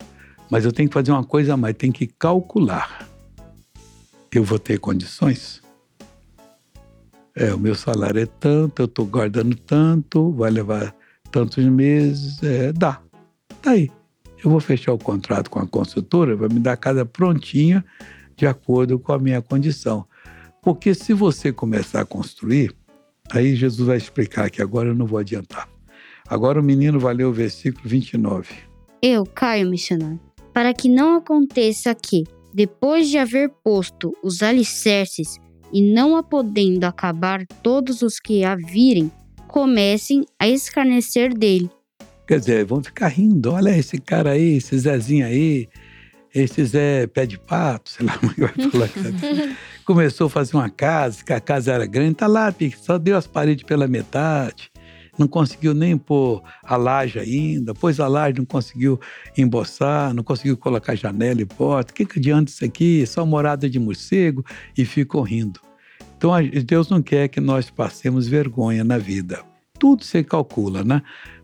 mas 0.50 0.66
eu 0.66 0.72
tenho 0.74 0.90
que 0.90 0.94
fazer 0.94 1.12
uma 1.12 1.24
coisa 1.24 1.54
a 1.54 1.58
mais, 1.58 1.76
tenho 1.78 1.94
que 1.94 2.08
calcular. 2.08 3.08
Eu 4.34 4.44
vou 4.44 4.60
ter 4.60 4.80
condições? 4.80 5.62
É, 7.34 7.54
o 7.54 7.58
meu 7.58 7.76
salário 7.76 8.22
é 8.22 8.26
tanto, 8.26 8.82
eu 8.82 8.86
estou 8.86 9.06
guardando 9.06 9.56
tanto, 9.56 10.32
vai 10.34 10.52
levar 10.52 10.94
tantos 11.32 11.64
meses, 11.64 12.44
é, 12.44 12.74
dá. 12.74 13.00
Tá 13.62 13.72
aí. 13.72 13.90
Eu 14.44 14.50
vou 14.50 14.60
fechar 14.60 14.94
o 14.94 14.98
contrato 14.98 15.50
com 15.50 15.60
a 15.60 15.68
construtora, 15.68 16.36
vai 16.36 16.50
me 16.50 16.60
dar 16.60 16.74
a 16.74 16.78
casa 16.78 17.06
prontinha 17.06 17.86
de 18.36 18.48
acordo 18.48 18.98
com 18.98 19.14
a 19.14 19.20
minha 19.20 19.42
condição. 19.42 20.06
Porque 20.64 20.94
se 20.96 21.14
você 21.14 21.52
começar 21.54 22.02
a 22.02 22.06
construir, 22.06 22.76
aí 23.32 23.56
Jesus 23.56 23.88
vai 23.88 23.98
explicar 23.98 24.50
que 24.50 24.62
agora 24.62 24.90
eu 24.90 24.96
não 24.96 25.06
vou 25.06 25.20
adiantar. 25.20 25.70
Agora 26.28 26.60
o 26.60 26.64
menino 26.64 27.00
vai 27.00 27.14
ler 27.14 27.26
o 27.26 27.34
versículo 27.34 27.88
29. 27.88 28.54
Eu, 29.02 29.26
Caio, 29.26 29.70
missionário, 29.70 30.20
para 30.54 30.74
que 30.74 30.90
não 30.90 31.18
aconteça 31.18 31.94
que, 31.94 32.24
depois 32.54 33.10
de 33.10 33.18
haver 33.18 33.52
posto 33.64 34.16
os 34.24 34.42
alicerces 34.42 35.38
e 35.72 35.94
não 35.94 36.16
a 36.16 36.24
podendo 36.24 36.84
acabar 36.86 37.46
todos 37.62 38.02
os 38.02 38.20
que 38.20 38.44
a 38.44 38.56
virem, 38.56 39.12
comecem 39.48 40.26
a 40.40 40.48
escarnecer 40.48 41.34
dele. 41.34 41.70
Quer 42.32 42.40
dizer, 42.40 42.64
vão 42.64 42.82
ficar 42.82 43.10
rindo. 43.10 43.52
Olha 43.52 43.78
esse 43.78 43.98
cara 43.98 44.30
aí, 44.30 44.56
esse 44.56 44.80
Zezinho 44.80 45.26
aí, 45.26 45.68
esse 46.34 46.64
Zé 46.64 47.06
Pé 47.06 47.26
de 47.26 47.38
Pato, 47.38 47.90
sei 47.90 48.06
lá 48.06 48.18
como 48.18 48.32
é 48.32 48.48
vai 48.48 48.72
falar. 48.72 48.90
Começou 49.84 50.28
a 50.28 50.30
fazer 50.30 50.56
uma 50.56 50.70
casa, 50.70 51.26
que 51.26 51.34
a 51.34 51.42
casa 51.42 51.74
era 51.74 51.86
grande, 51.86 52.16
tá 52.16 52.28
lá, 52.28 52.56
só 52.82 52.98
deu 52.98 53.18
as 53.18 53.28
paredes 53.28 53.66
pela 53.66 53.86
metade 53.86 54.72
não 55.20 55.28
conseguiu 55.28 55.74
nem 55.74 55.98
pôr 55.98 56.42
a 56.64 56.78
laje 56.78 57.20
ainda, 57.20 57.74
pôs 57.74 58.00
a 58.00 58.08
laje, 58.08 58.38
não 58.38 58.46
conseguiu 58.46 58.98
emboçar, 59.38 60.14
não 60.14 60.24
conseguiu 60.24 60.56
colocar 60.56 60.96
janela 60.96 61.42
e 61.42 61.46
porta. 61.46 61.92
O 61.92 61.94
que, 61.94 62.06
que 62.06 62.18
adianta 62.18 62.50
isso 62.50 62.64
aqui? 62.64 63.06
Só 63.06 63.26
morada 63.26 63.70
de 63.70 63.78
morcego 63.78 64.44
e 64.76 64.86
ficou 64.86 65.22
rindo. 65.22 65.60
Então 66.18 66.32
Deus 66.66 66.90
não 66.90 67.02
quer 67.02 67.28
que 67.28 67.42
nós 67.42 67.70
passemos 67.70 68.26
vergonha 68.26 68.86
na 68.86 68.98
vida. 68.98 69.44
Tudo 69.78 70.04
você 70.04 70.24
calcula, 70.24 70.82
né? 70.82 71.02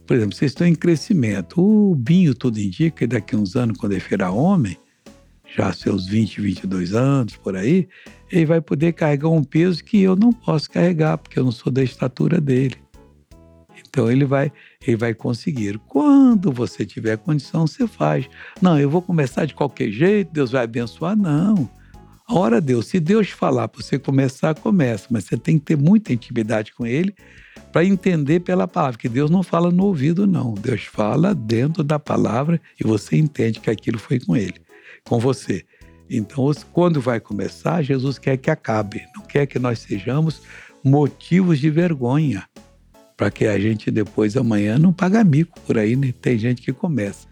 Por 0.08 0.16
exemplo, 0.16 0.36
vocês 0.36 0.52
estão 0.52 0.66
em 0.66 0.74
crescimento. 0.74 1.62
O 1.62 1.94
Binho 1.94 2.34
tudo 2.34 2.58
indica 2.60 3.00
que 3.00 3.08
daqui 3.08 3.36
a 3.36 3.38
uns 3.38 3.58
anos, 3.58 3.78
quando 3.78 3.92
ele 3.92 4.04
virar 4.08 4.32
homem, 4.32 4.78
já 5.56 5.74
seus 5.74 6.08
20, 6.08 6.40
22 6.40 6.94
anos, 6.94 7.36
por 7.36 7.58
aí, 7.58 7.90
ele 8.32 8.46
vai 8.46 8.62
poder 8.62 8.94
carregar 8.94 9.28
um 9.28 9.44
peso 9.44 9.84
que 9.84 10.02
eu 10.02 10.16
não 10.16 10.32
posso 10.32 10.70
carregar, 10.72 11.18
porque 11.18 11.38
eu 11.38 11.44
não 11.44 11.52
sou 11.52 11.72
da 11.72 11.84
estatura 11.84 12.40
dele. 12.40 12.78
Então 13.90 14.10
ele 14.10 14.24
vai, 14.24 14.52
ele 14.86 14.96
vai 14.96 15.14
conseguir. 15.14 15.78
Quando 15.88 16.54
você 16.54 16.86
tiver 16.86 17.18
condição, 17.18 17.68
você 17.68 17.86
faz. 17.86 18.30
Não, 18.62 18.80
eu 18.80 18.90
vou 18.90 19.02
começar 19.02 19.44
de 19.44 19.54
qualquer 19.54 19.92
jeito, 19.92 20.32
Deus 20.32 20.52
vai 20.52 20.64
abençoar. 20.64 21.18
Não. 21.18 21.70
A 22.28 22.34
hora 22.34 22.60
Deus, 22.60 22.88
se 22.88 23.00
Deus 23.00 23.30
falar 23.30 23.70
para 23.70 23.82
você 23.82 23.98
começar, 23.98 24.54
começa, 24.54 25.08
mas 25.10 25.24
você 25.24 25.38
tem 25.38 25.58
que 25.58 25.64
ter 25.64 25.78
muita 25.78 26.12
intimidade 26.12 26.74
com 26.74 26.86
ele 26.86 27.16
para 27.72 27.86
entender 27.86 28.42
pela 28.42 28.68
palavra, 28.68 28.98
que 28.98 29.08
Deus 29.08 29.30
não 29.30 29.42
fala 29.42 29.72
no 29.72 29.86
ouvido 29.86 30.28
não. 30.28 30.54
Deus 30.54 30.84
fala 30.84 31.34
dentro 31.34 31.86
da 31.86 31.98
palavra 31.98 32.60
e 32.78 32.84
você 32.86 33.16
entende 33.16 33.62
que 33.62 33.70
aquilo 33.70 33.98
foi 33.98 34.20
com 34.20 34.36
ele, 34.36 34.56
com 35.08 35.18
você. 35.20 35.66
Então, 36.10 36.52
quando 36.74 37.00
vai 37.00 37.20
começar, 37.22 37.82
Jesus 37.82 38.20
quer 38.20 38.36
que 38.36 38.52
acabe, 38.52 39.06
não 39.16 39.24
quer 39.24 39.46
que 39.46 39.58
nós 39.58 39.80
sejamos 39.80 40.42
motivos 40.84 41.60
de 41.60 41.70
vergonha 41.70 42.44
para 43.16 43.32
que 43.32 43.46
a 43.46 43.58
gente 43.58 43.90
depois 43.90 44.36
amanhã 44.36 44.78
não 44.78 44.92
paga 44.92 45.24
mico 45.24 45.60
por 45.62 45.78
aí, 45.78 45.96
né? 45.96 46.14
Tem 46.22 46.38
gente 46.38 46.62
que 46.62 46.74
começa. 46.74 47.26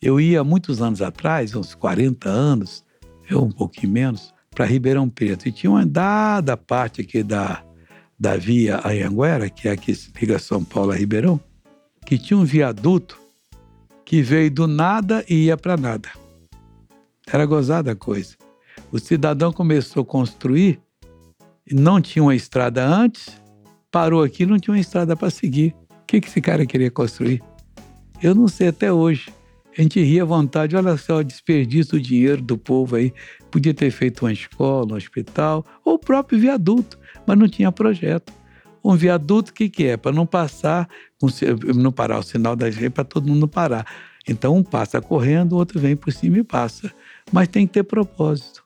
Eu 0.00 0.18
ia 0.18 0.42
muitos 0.42 0.80
anos 0.80 1.02
atrás, 1.02 1.54
uns 1.54 1.74
40 1.74 2.28
anos, 2.28 2.84
eu 3.28 3.44
um 3.44 3.50
pouquinho 3.50 3.92
menos, 3.92 4.34
para 4.50 4.64
Ribeirão 4.64 5.08
Preto. 5.08 5.48
E 5.48 5.52
tinha 5.52 5.70
uma 5.70 5.86
dada 5.86 6.56
parte 6.56 7.00
aqui 7.00 7.22
da, 7.22 7.62
da 8.18 8.36
via 8.36 8.80
Anhanguera, 8.84 9.48
que 9.48 9.68
é 9.68 9.72
aqui 9.72 9.96
liga 10.20 10.38
São 10.38 10.64
Paulo 10.64 10.92
a 10.92 10.96
Ribeirão, 10.96 11.40
que 12.04 12.18
tinha 12.18 12.38
um 12.38 12.44
viaduto 12.44 13.18
que 14.04 14.22
veio 14.22 14.50
do 14.50 14.66
nada 14.66 15.24
e 15.28 15.44
ia 15.44 15.56
para 15.56 15.76
nada. 15.76 16.08
Era 17.30 17.44
gozada 17.44 17.92
a 17.92 17.96
coisa. 17.96 18.36
O 18.90 18.98
cidadão 18.98 19.52
começou 19.52 20.02
a 20.02 20.06
construir, 20.06 20.80
não 21.70 22.00
tinha 22.00 22.22
uma 22.22 22.34
estrada 22.34 22.86
antes, 22.86 23.38
parou 23.90 24.22
aqui 24.22 24.46
não 24.46 24.58
tinha 24.58 24.74
uma 24.74 24.80
estrada 24.80 25.16
para 25.16 25.30
seguir. 25.30 25.74
O 25.90 26.06
que, 26.06 26.20
que 26.20 26.28
esse 26.28 26.40
cara 26.40 26.64
queria 26.64 26.90
construir? 26.90 27.42
Eu 28.22 28.34
não 28.34 28.48
sei 28.48 28.68
até 28.68 28.92
hoje. 28.92 29.30
A 29.78 29.82
gente 29.82 30.02
ria 30.02 30.24
à 30.24 30.26
vontade, 30.26 30.74
olha 30.74 30.96
só, 30.96 31.22
desperdício 31.22 31.92
do 31.92 32.00
dinheiro 32.00 32.42
do 32.42 32.58
povo 32.58 32.96
aí. 32.96 33.14
Podia 33.48 33.72
ter 33.72 33.92
feito 33.92 34.24
uma 34.24 34.32
escola, 34.32 34.94
um 34.94 34.96
hospital, 34.96 35.64
ou 35.84 35.94
o 35.94 35.98
próprio 36.00 36.36
viaduto, 36.36 36.98
mas 37.24 37.38
não 37.38 37.48
tinha 37.48 37.70
projeto. 37.70 38.32
Um 38.82 38.96
viaduto, 38.96 39.52
o 39.52 39.54
que, 39.54 39.68
que 39.68 39.84
é? 39.84 39.96
Para 39.96 40.10
não 40.10 40.26
passar, 40.26 40.88
não 41.76 41.92
parar 41.92 42.18
o 42.18 42.22
sinal 42.24 42.56
da 42.56 42.68
gente, 42.68 42.90
para 42.90 43.04
todo 43.04 43.28
mundo 43.28 43.46
parar. 43.46 43.86
Então, 44.28 44.56
um 44.56 44.64
passa 44.64 45.00
correndo, 45.00 45.52
o 45.52 45.56
outro 45.56 45.78
vem 45.78 45.94
por 45.94 46.12
cima 46.12 46.38
e 46.38 46.42
passa. 46.42 46.92
Mas 47.30 47.46
tem 47.46 47.64
que 47.64 47.74
ter 47.74 47.84
propósito. 47.84 48.64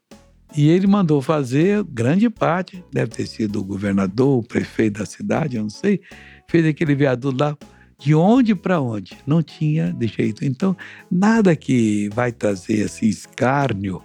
E 0.57 0.71
ele 0.71 0.87
mandou 0.87 1.21
fazer, 1.21 1.85
grande 1.85 2.31
parte, 2.31 2.83
deve 2.91 3.11
ter 3.11 3.27
sido 3.27 3.61
o 3.61 3.65
governador, 3.65 4.39
o 4.39 4.43
prefeito 4.43 4.99
da 4.99 5.05
cidade, 5.05 5.57
eu 5.57 5.63
não 5.63 5.71
sei, 5.71 6.01
fez 6.49 6.65
aquele 6.65 6.95
viaduto 6.95 7.37
lá. 7.39 7.57
De 8.03 8.17
onde 8.17 8.53
para 8.53 8.81
onde? 8.81 9.17
Não 9.25 9.45
tinha 9.45 9.93
de 9.93 10.09
jeito. 10.09 10.45
Então, 10.45 10.77
nada 11.09 11.55
que 11.55 12.09
vai 12.09 12.33
trazer 12.33 12.83
assim, 12.83 13.07
escárnio, 13.07 14.03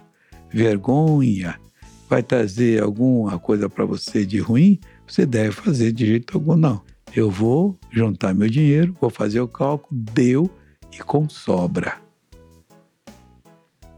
vergonha, 0.48 1.58
vai 2.08 2.22
trazer 2.22 2.80
alguma 2.80 3.40
coisa 3.40 3.68
para 3.68 3.84
você 3.84 4.24
de 4.24 4.38
ruim, 4.38 4.78
você 5.04 5.26
deve 5.26 5.50
fazer 5.50 5.90
de 5.90 6.06
jeito 6.06 6.36
algum, 6.36 6.54
não. 6.54 6.80
Eu 7.12 7.28
vou 7.28 7.76
juntar 7.90 8.32
meu 8.32 8.48
dinheiro, 8.48 8.94
vou 9.00 9.10
fazer 9.10 9.40
o 9.40 9.48
cálculo, 9.48 10.00
deu 10.12 10.48
e 10.92 10.98
com 10.98 11.28
sobra. 11.28 11.96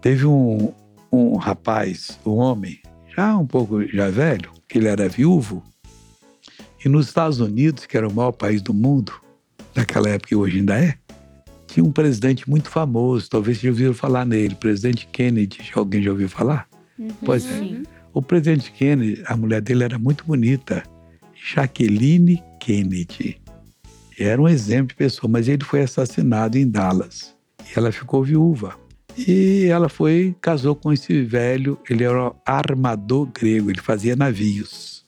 Teve 0.01 0.25
um, 0.25 0.73
um 1.13 1.37
rapaz, 1.37 2.19
um 2.25 2.37
homem, 2.37 2.81
já 3.15 3.37
um 3.37 3.47
pouco 3.47 3.87
já 3.87 4.09
velho, 4.09 4.51
que 4.67 4.79
ele 4.79 4.89
era 4.89 5.11
viúvo, 5.11 5.63
e 6.83 6.89
nos 6.89 7.09
Estados 7.09 7.39
Unidos, 7.39 7.85
que 7.85 7.99
era 7.99 8.09
o 8.09 8.13
maior 8.15 8.33
país 8.33 8.63
do 8.63 8.73
mundo, 8.73 9.13
naquela 9.75 10.09
época 10.09 10.35
e 10.35 10.37
hoje 10.37 10.59
ainda 10.59 10.79
é, 10.79 10.95
tinha 11.67 11.85
um 11.85 11.93
presidente 11.93 12.49
muito 12.49 12.69
famoso, 12.69 13.29
talvez 13.31 13.59
vocês 13.59 13.65
já 13.65 13.71
ouviram 13.71 13.95
falar 13.95 14.25
nele, 14.25 14.55
presidente 14.55 15.07
Kennedy, 15.07 15.71
alguém 15.75 16.03
já 16.03 16.11
ouviu 16.11 16.29
falar? 16.29 16.69
Uhum. 16.99 17.09
Pois 17.25 17.47
é. 17.47 17.83
O 18.13 18.21
presidente 18.21 18.73
Kennedy, 18.73 19.23
a 19.27 19.37
mulher 19.37 19.61
dele 19.61 19.85
era 19.85 19.99
muito 19.99 20.25
bonita, 20.25 20.83
Jacqueline 21.33 22.43
Kennedy. 22.59 23.41
Era 24.19 24.43
um 24.43 24.49
exemplo 24.49 24.89
de 24.89 24.97
pessoa, 24.97 25.31
mas 25.31 25.49
ele 25.49 25.65
foi 25.65 25.83
assassinado 25.83 26.59
em 26.59 26.69
Dallas. 26.69 27.35
E 27.65 27.79
ela 27.79 27.91
ficou 27.91 28.23
viúva. 28.23 28.77
E 29.17 29.67
ela 29.67 29.89
foi, 29.89 30.35
casou 30.41 30.75
com 30.75 30.93
esse 30.93 31.23
velho, 31.23 31.79
ele 31.89 32.05
era 32.05 32.29
um 32.29 32.33
armador 32.45 33.27
grego, 33.27 33.71
ele 33.71 33.81
fazia 33.81 34.15
navios. 34.15 35.05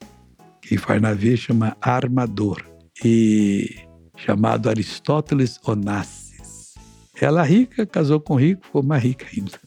Quem 0.61 0.79
faz 0.79 1.03
navio 1.03 1.37
chama 1.37 1.77
armador. 1.81 2.65
E 3.05 3.77
chamado 4.25 4.69
Aristóteles 4.69 5.59
Onassis. 5.65 6.75
Ela 7.21 7.43
rica, 7.43 7.85
casou 7.85 8.21
com 8.21 8.37
rico, 8.37 8.67
ficou 8.67 8.83
mais 8.83 9.03
rica 9.03 9.27
ainda. 9.33 9.59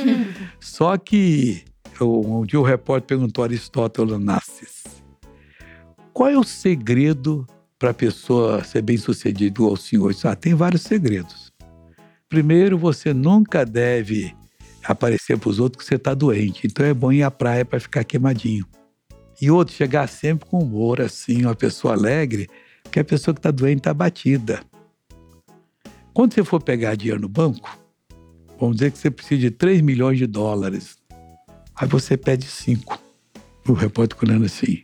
Só 0.60 0.96
que 0.96 1.64
um 2.00 2.44
dia 2.44 2.60
o 2.60 2.62
repórter 2.62 3.06
perguntou 3.06 3.42
a 3.42 3.46
Aristóteles 3.46 4.12
Onassis: 4.12 4.84
qual 6.12 6.30
é 6.30 6.38
o 6.38 6.44
segredo 6.44 7.46
para 7.78 7.90
a 7.90 7.94
pessoa 7.94 8.62
ser 8.64 8.82
bem 8.82 8.96
sucedida 8.96 9.62
ao 9.62 9.76
senhor? 9.76 10.14
Ah, 10.24 10.36
tem 10.36 10.54
vários 10.54 10.82
segredos. 10.82 11.52
Primeiro, 12.28 12.78
você 12.78 13.12
nunca 13.12 13.64
deve 13.64 14.34
aparecer 14.84 15.38
para 15.38 15.50
os 15.50 15.58
outros 15.58 15.82
que 15.82 15.88
você 15.88 15.96
está 15.96 16.14
doente. 16.14 16.66
Então 16.66 16.84
é 16.86 16.94
bom 16.94 17.12
ir 17.12 17.22
à 17.22 17.30
praia 17.30 17.64
para 17.64 17.80
ficar 17.80 18.04
queimadinho. 18.04 18.66
E 19.40 19.50
outro, 19.50 19.74
chegar 19.74 20.08
sempre 20.08 20.48
com 20.48 20.60
humor, 20.60 21.00
assim, 21.00 21.44
uma 21.44 21.54
pessoa 21.54 21.94
alegre, 21.94 22.48
porque 22.86 23.00
a 23.00 23.04
pessoa 23.04 23.34
que 23.34 23.40
está 23.40 23.50
doente 23.50 23.78
está 23.78 23.92
batida. 23.92 24.62
Quando 26.14 26.32
você 26.32 26.42
for 26.42 26.62
pegar 26.62 26.94
dinheiro 26.94 27.20
no 27.20 27.28
banco, 27.28 27.78
vamos 28.58 28.76
dizer 28.76 28.90
que 28.90 28.98
você 28.98 29.10
precisa 29.10 29.40
de 29.40 29.50
3 29.50 29.82
milhões 29.82 30.18
de 30.18 30.26
dólares. 30.26 30.96
Aí 31.74 31.86
você 31.86 32.16
pede 32.16 32.46
cinco. 32.46 32.98
O 33.68 33.74
repórter 33.74 34.16
olhando 34.22 34.46
assim. 34.46 34.82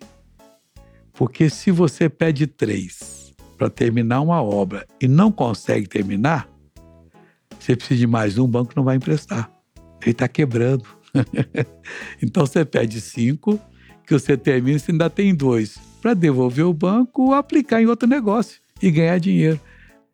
Porque 1.15 1.49
se 1.49 1.71
você 1.71 2.09
pede 2.09 2.47
três 2.47 3.33
para 3.57 3.71
terminar 3.71 4.21
uma 4.21 4.43
obra 4.43 4.87
e 5.01 5.07
não 5.07 5.31
consegue 5.31 5.87
terminar, 5.87 6.49
você 7.59 7.77
precisa 7.77 8.01
de 8.01 8.07
mais 8.07 8.37
um, 8.37 8.45
o 8.45 8.49
banco 8.49 8.73
não 8.77 8.83
vai 8.83 8.97
emprestar. 8.97 9.51
Ele 10.03 10.11
está 10.11 10.27
quebrando. 10.27 10.85
então 12.21 12.45
você 12.45 12.65
pede 12.65 13.01
cinco, 13.01 13.59
que 14.07 14.13
você 14.13 14.37
termina, 14.37 14.79
você 14.79 14.91
ainda 14.91 15.09
tem 15.09 15.35
dois. 15.35 15.92
Para 16.03 16.13
devolver 16.13 16.67
o 16.67 16.75
banco 16.75 17.23
ou 17.23 17.35
aplicar 17.35 17.81
em 17.81 17.87
outro 17.87 18.07
negócio 18.07 18.61
e 18.83 18.91
ganhar 18.91 19.19
dinheiro. 19.19 19.59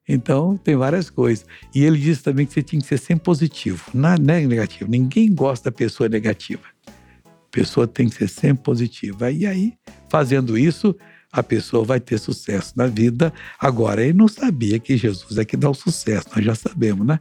Então, 0.09 0.57
tem 0.57 0.76
várias 0.76 1.11
coisas. 1.11 1.45
E 1.75 1.83
ele 1.83 1.99
disse 1.99 2.23
também 2.23 2.47
que 2.47 2.52
você 2.52 2.62
tinha 2.62 2.80
que 2.80 2.87
ser 2.87 2.99
sempre 2.99 3.25
positivo, 3.25 3.85
não 3.92 4.11
é 4.11 4.47
negativo. 4.47 4.90
Ninguém 4.90 5.35
gosta 5.35 5.71
da 5.71 5.76
pessoa 5.76 6.09
negativa. 6.09 6.62
A 6.87 7.50
pessoa 7.50 7.87
tem 7.87 8.09
que 8.09 8.14
ser 8.14 8.28
sempre 8.28 8.62
positiva. 8.62 9.30
E 9.30 9.47
aí, 9.47 9.75
fazendo 10.09 10.57
isso, 10.57 10.95
a 11.33 11.42
pessoa 11.42 11.85
vai 11.85 12.00
ter 12.00 12.18
sucesso 12.18 12.73
na 12.76 12.87
vida. 12.87 13.33
Agora, 13.59 14.02
ele 14.02 14.12
não 14.12 14.28
sabia 14.28 14.78
que 14.78 14.97
Jesus 14.97 15.37
é 15.37 15.45
que 15.45 15.57
dá 15.57 15.68
o 15.68 15.75
sucesso, 15.75 16.28
nós 16.35 16.45
já 16.45 16.54
sabemos, 16.54 17.07
né? 17.07 17.18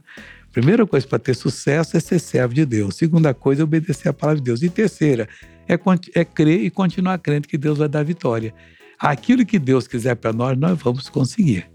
Primeira 0.50 0.86
coisa 0.86 1.06
para 1.06 1.18
ter 1.18 1.34
sucesso 1.34 1.96
é 1.96 2.00
ser 2.00 2.18
servo 2.18 2.54
de 2.54 2.64
Deus. 2.64 2.96
Segunda 2.96 3.34
coisa 3.34 3.62
é 3.62 3.64
obedecer 3.64 4.08
a 4.08 4.12
palavra 4.12 4.40
de 4.40 4.44
Deus. 4.44 4.62
E 4.62 4.70
terceira 4.70 5.28
é, 5.68 5.78
é 6.14 6.24
crer 6.24 6.62
e 6.62 6.70
continuar 6.70 7.18
crendo 7.18 7.46
que 7.46 7.58
Deus 7.58 7.78
vai 7.78 7.88
dar 7.88 8.04
vitória. 8.04 8.54
Aquilo 8.98 9.44
que 9.44 9.58
Deus 9.58 9.86
quiser 9.86 10.16
para 10.16 10.32
nós, 10.32 10.58
nós 10.58 10.78
vamos 10.80 11.08
conseguir. 11.08 11.70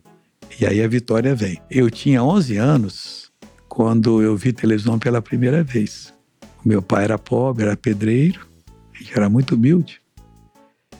E 0.60 0.66
aí 0.66 0.82
a 0.82 0.88
vitória 0.88 1.34
vem. 1.34 1.62
Eu 1.70 1.90
tinha 1.90 2.24
11 2.24 2.58
anos 2.58 3.32
quando 3.70 4.22
eu 4.22 4.36
vi 4.36 4.52
televisão 4.52 5.00
pela 5.00 5.22
primeira 5.22 5.64
vez. 5.64 6.14
O 6.64 6.68
meu 6.68 6.82
pai 6.82 7.06
era 7.06 7.18
pobre, 7.18 7.66
era 7.66 7.78
pedreiro, 7.78 8.46
era 9.16 9.30
muito 9.30 9.56
humilde. 9.56 10.02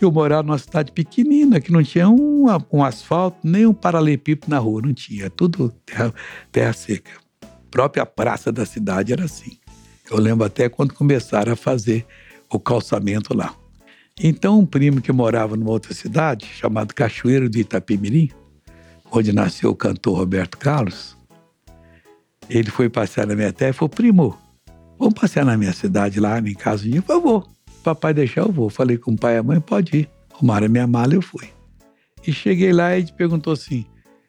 Eu 0.02 0.12
morava 0.12 0.44
numa 0.44 0.58
cidade 0.58 0.92
pequenina 0.92 1.62
que 1.62 1.72
não 1.72 1.84
tinha 1.84 2.10
um, 2.10 2.46
um 2.72 2.84
asfalto, 2.84 3.38
nem 3.44 3.66
um 3.66 3.74
paralelepípedo 3.74 4.50
na 4.50 4.60
rua, 4.60 4.82
não 4.82 4.94
tinha, 4.94 5.30
tudo 5.30 5.70
terra, 5.86 6.14
terra 6.52 6.74
seca. 6.74 7.12
A 7.42 7.48
própria 7.72 8.06
praça 8.06 8.52
da 8.52 8.66
cidade 8.66 9.14
era 9.14 9.26
assim. 9.26 9.58
Eu 10.10 10.20
lembro 10.20 10.46
até 10.46 10.68
quando 10.68 10.94
começaram 10.94 11.54
a 11.54 11.56
fazer 11.56 12.06
o 12.58 12.60
calçamento 12.60 13.36
lá. 13.36 13.54
Então, 14.20 14.60
um 14.60 14.66
primo 14.66 15.02
que 15.02 15.12
morava 15.12 15.56
numa 15.56 15.72
outra 15.72 15.94
cidade, 15.94 16.46
chamado 16.46 16.94
Cachoeiro 16.94 17.50
de 17.50 17.62
Itapemirim, 17.62 18.30
onde 19.12 19.34
nasceu 19.34 19.72
o 19.72 19.76
cantor 19.76 20.18
Roberto 20.18 20.58
Carlos, 20.58 21.18
ele 22.50 22.70
foi 22.70 22.90
passear 22.90 23.26
na 23.26 23.36
minha 23.36 23.52
terra 23.52 23.72
e 23.72 23.74
falou, 23.74 23.90
primo, 23.90 24.38
vamos 25.00 25.14
passear 25.14 25.46
na 25.46 25.58
minha 25.58 25.74
cidade 25.74 26.20
lá, 26.20 26.40
em 26.40 26.54
casa 26.54 26.84
de 26.84 27.02
por 27.02 27.08
favor. 27.08 27.50
Papai 27.84 28.14
deixar, 28.14 28.42
eu 28.42 28.52
vou. 28.52 28.70
Falei 28.70 28.98
com 28.98 29.12
o 29.12 29.18
pai 29.18 29.36
e 29.36 29.38
a 29.38 29.44
mãe, 29.44 29.60
pode 29.60 29.98
ir. 29.98 30.10
Arrumaram 30.34 30.68
a 30.68 30.70
minha 30.70 30.88
mala 30.88 31.14
e 31.14 31.18
eu 31.18 31.22
fui. 31.22 31.50
E 32.26 32.32
cheguei 32.32 32.72
lá 32.72 32.96
e 32.96 33.02
ele 33.02 33.12
perguntou 33.12 33.54
assim, 33.54 33.86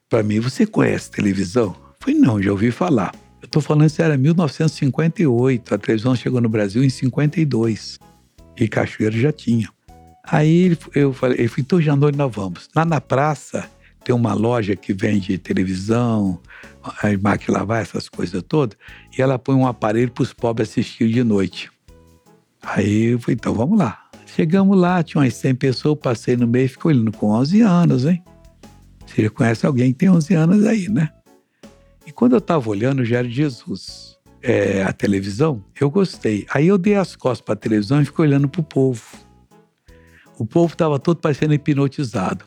para 0.08 0.22
mim, 0.22 0.40
você 0.40 0.66
conhece 0.66 1.10
televisão? 1.10 1.66
Eu 1.66 1.94
falei, 2.00 2.20
não, 2.20 2.42
já 2.42 2.50
ouvi 2.50 2.70
falar. 2.70 3.14
Eu 3.40 3.48
tô 3.48 3.60
falando 3.60 3.86
isso 3.86 4.02
era 4.02 4.16
1958, 4.16 5.74
a 5.74 5.78
televisão 5.78 6.16
chegou 6.16 6.40
no 6.40 6.48
Brasil 6.48 6.82
em 6.82 6.88
52. 6.88 7.98
E 8.56 8.68
Cachoeiro 8.68 9.18
já 9.18 9.32
tinha. 9.32 9.68
Aí 10.24 10.76
eu 10.94 11.12
falei, 11.12 11.38
ele 11.38 11.48
falou, 11.48 11.60
então 11.60 11.80
já 11.80 11.96
nós 11.96 12.34
vamos. 12.34 12.68
Lá 12.74 12.84
na 12.84 13.00
praça, 13.00 13.68
tem 14.04 14.14
uma 14.14 14.32
loja 14.32 14.74
que 14.76 14.92
vende 14.92 15.36
televisão, 15.38 16.40
máquina 17.20 17.58
lavar, 17.58 17.82
essas 17.82 18.08
coisas 18.08 18.42
todas, 18.42 18.76
e 19.16 19.20
ela 19.20 19.38
põe 19.38 19.54
um 19.54 19.66
aparelho 19.66 20.10
para 20.10 20.22
os 20.22 20.32
pobres 20.32 20.70
assistir 20.70 21.08
de 21.10 21.22
noite. 21.22 21.70
Aí 22.62 23.12
eu 23.12 23.18
falei, 23.18 23.34
então 23.34 23.54
vamos 23.54 23.78
lá. 23.78 24.08
Chegamos 24.26 24.76
lá, 24.76 25.02
tinha 25.02 25.22
umas 25.22 25.34
100 25.34 25.54
pessoas, 25.54 25.98
passei 25.98 26.36
no 26.36 26.46
meio 26.46 26.68
ficou 26.68 26.90
olhando 26.90 27.12
com 27.12 27.28
11 27.28 27.60
anos, 27.60 28.04
hein? 28.04 28.22
Você 29.06 29.28
conhece 29.28 29.64
alguém 29.64 29.92
que 29.92 29.98
tem 29.98 30.10
11 30.10 30.34
anos 30.34 30.64
aí, 30.64 30.88
né? 30.88 31.10
E 32.06 32.12
quando 32.12 32.32
eu 32.32 32.38
estava 32.38 32.68
olhando, 32.68 33.04
já 33.04 33.18
era 33.18 33.28
Jesus. 33.28 34.13
É, 34.46 34.82
a 34.82 34.92
televisão, 34.92 35.64
eu 35.80 35.88
gostei. 35.88 36.46
Aí 36.52 36.66
eu 36.66 36.76
dei 36.76 36.96
as 36.96 37.16
costas 37.16 37.42
para 37.42 37.54
a 37.54 37.56
televisão 37.56 38.02
e 38.02 38.04
fiquei 38.04 38.26
olhando 38.26 38.46
para 38.46 38.60
o 38.60 38.64
povo. 38.64 39.02
O 40.38 40.44
povo 40.44 40.74
estava 40.74 40.98
todo 40.98 41.16
parecendo 41.16 41.54
hipnotizado. 41.54 42.44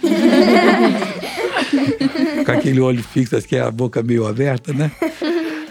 Com 2.46 2.50
aquele 2.50 2.80
olho 2.80 3.02
fixo, 3.02 3.36
é 3.54 3.60
a 3.60 3.70
boca 3.70 4.02
meio 4.02 4.26
aberta, 4.26 4.72
né? 4.72 4.90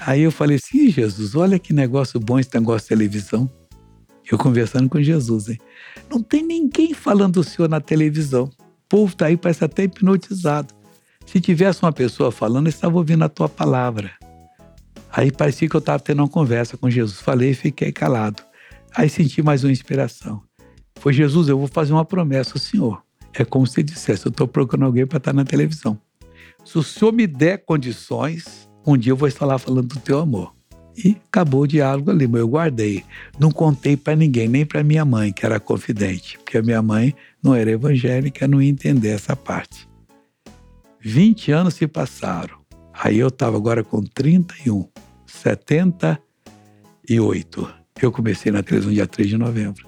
Aí 0.05 0.21
eu 0.21 0.31
falei 0.31 0.57
assim, 0.57 0.91
Jesus, 0.91 1.33
olha 1.33 1.57
que 1.57 1.73
negócio 1.73 2.19
bom 2.19 2.37
esse 2.37 2.53
negócio 2.53 2.83
de 2.83 2.89
televisão. 2.89 3.49
Eu 4.31 4.37
conversando 4.37 4.87
com 4.87 5.01
Jesus, 5.01 5.49
hein? 5.49 5.57
Não 6.07 6.21
tem 6.21 6.43
ninguém 6.43 6.93
falando 6.93 7.33
do 7.33 7.43
Senhor 7.43 7.67
na 7.67 7.81
televisão. 7.81 8.43
O 8.43 8.51
povo 8.87 9.15
tá 9.15 9.25
aí, 9.25 9.37
parece 9.37 9.65
até 9.65 9.85
hipnotizado. 9.85 10.71
Se 11.25 11.41
tivesse 11.41 11.81
uma 11.81 11.91
pessoa 11.91 12.31
falando, 12.31 12.69
estava 12.69 12.95
ouvindo 12.95 13.23
a 13.23 13.29
tua 13.29 13.49
palavra. 13.49 14.11
Aí 15.17 15.31
parecia 15.31 15.67
que 15.67 15.75
eu 15.75 15.79
estava 15.79 15.99
tendo 15.99 16.19
uma 16.19 16.27
conversa 16.27 16.77
com 16.77 16.87
Jesus. 16.91 17.19
Falei 17.19 17.49
e 17.49 17.55
fiquei 17.55 17.91
calado. 17.91 18.43
Aí 18.95 19.09
senti 19.09 19.41
mais 19.41 19.63
uma 19.63 19.71
inspiração. 19.71 20.43
Foi 20.99 21.11
Jesus, 21.11 21.49
eu 21.49 21.57
vou 21.57 21.67
fazer 21.67 21.91
uma 21.91 22.05
promessa 22.05 22.51
ao 22.53 22.59
Senhor. 22.59 23.01
É 23.33 23.43
como 23.43 23.65
se 23.65 23.81
dissesse: 23.81 24.27
eu 24.27 24.29
estou 24.29 24.47
procurando 24.47 24.85
alguém 24.85 25.07
para 25.07 25.17
estar 25.17 25.33
na 25.33 25.43
televisão. 25.43 25.99
Se 26.63 26.77
o 26.77 26.83
senhor 26.83 27.11
me 27.11 27.25
der 27.25 27.65
condições, 27.65 28.69
um 28.85 28.95
dia 28.95 29.11
eu 29.11 29.15
vou 29.15 29.27
estar 29.27 29.47
lá 29.47 29.57
falando 29.57 29.87
do 29.87 29.99
teu 29.99 30.19
amor. 30.19 30.53
E 30.95 31.17
acabou 31.27 31.61
o 31.61 31.67
diálogo 31.67 32.11
ali, 32.11 32.27
mas 32.27 32.41
eu 32.41 32.47
guardei. 32.47 33.03
Não 33.39 33.49
contei 33.49 33.97
para 33.97 34.15
ninguém, 34.15 34.47
nem 34.47 34.67
para 34.67 34.83
minha 34.83 35.03
mãe, 35.03 35.33
que 35.33 35.43
era 35.43 35.59
confidente, 35.59 36.37
porque 36.37 36.59
a 36.59 36.61
minha 36.61 36.81
mãe 36.83 37.15
não 37.41 37.55
era 37.55 37.71
evangélica, 37.71 38.47
não 38.47 38.61
ia 38.61 38.69
entender 38.69 39.09
essa 39.09 39.35
parte. 39.35 39.89
20 40.99 41.51
anos 41.51 41.73
se 41.73 41.87
passaram. 41.87 42.57
Aí 42.93 43.17
eu 43.17 43.29
estava 43.29 43.55
agora 43.57 43.83
com 43.83 44.03
31, 44.03 44.87
78. 45.27 47.69
Eu 48.01 48.11
comecei 48.11 48.51
na 48.51 48.63
televisão 48.63 48.93
dia 48.93 49.05
3 49.05 49.29
de 49.29 49.37
novembro. 49.37 49.87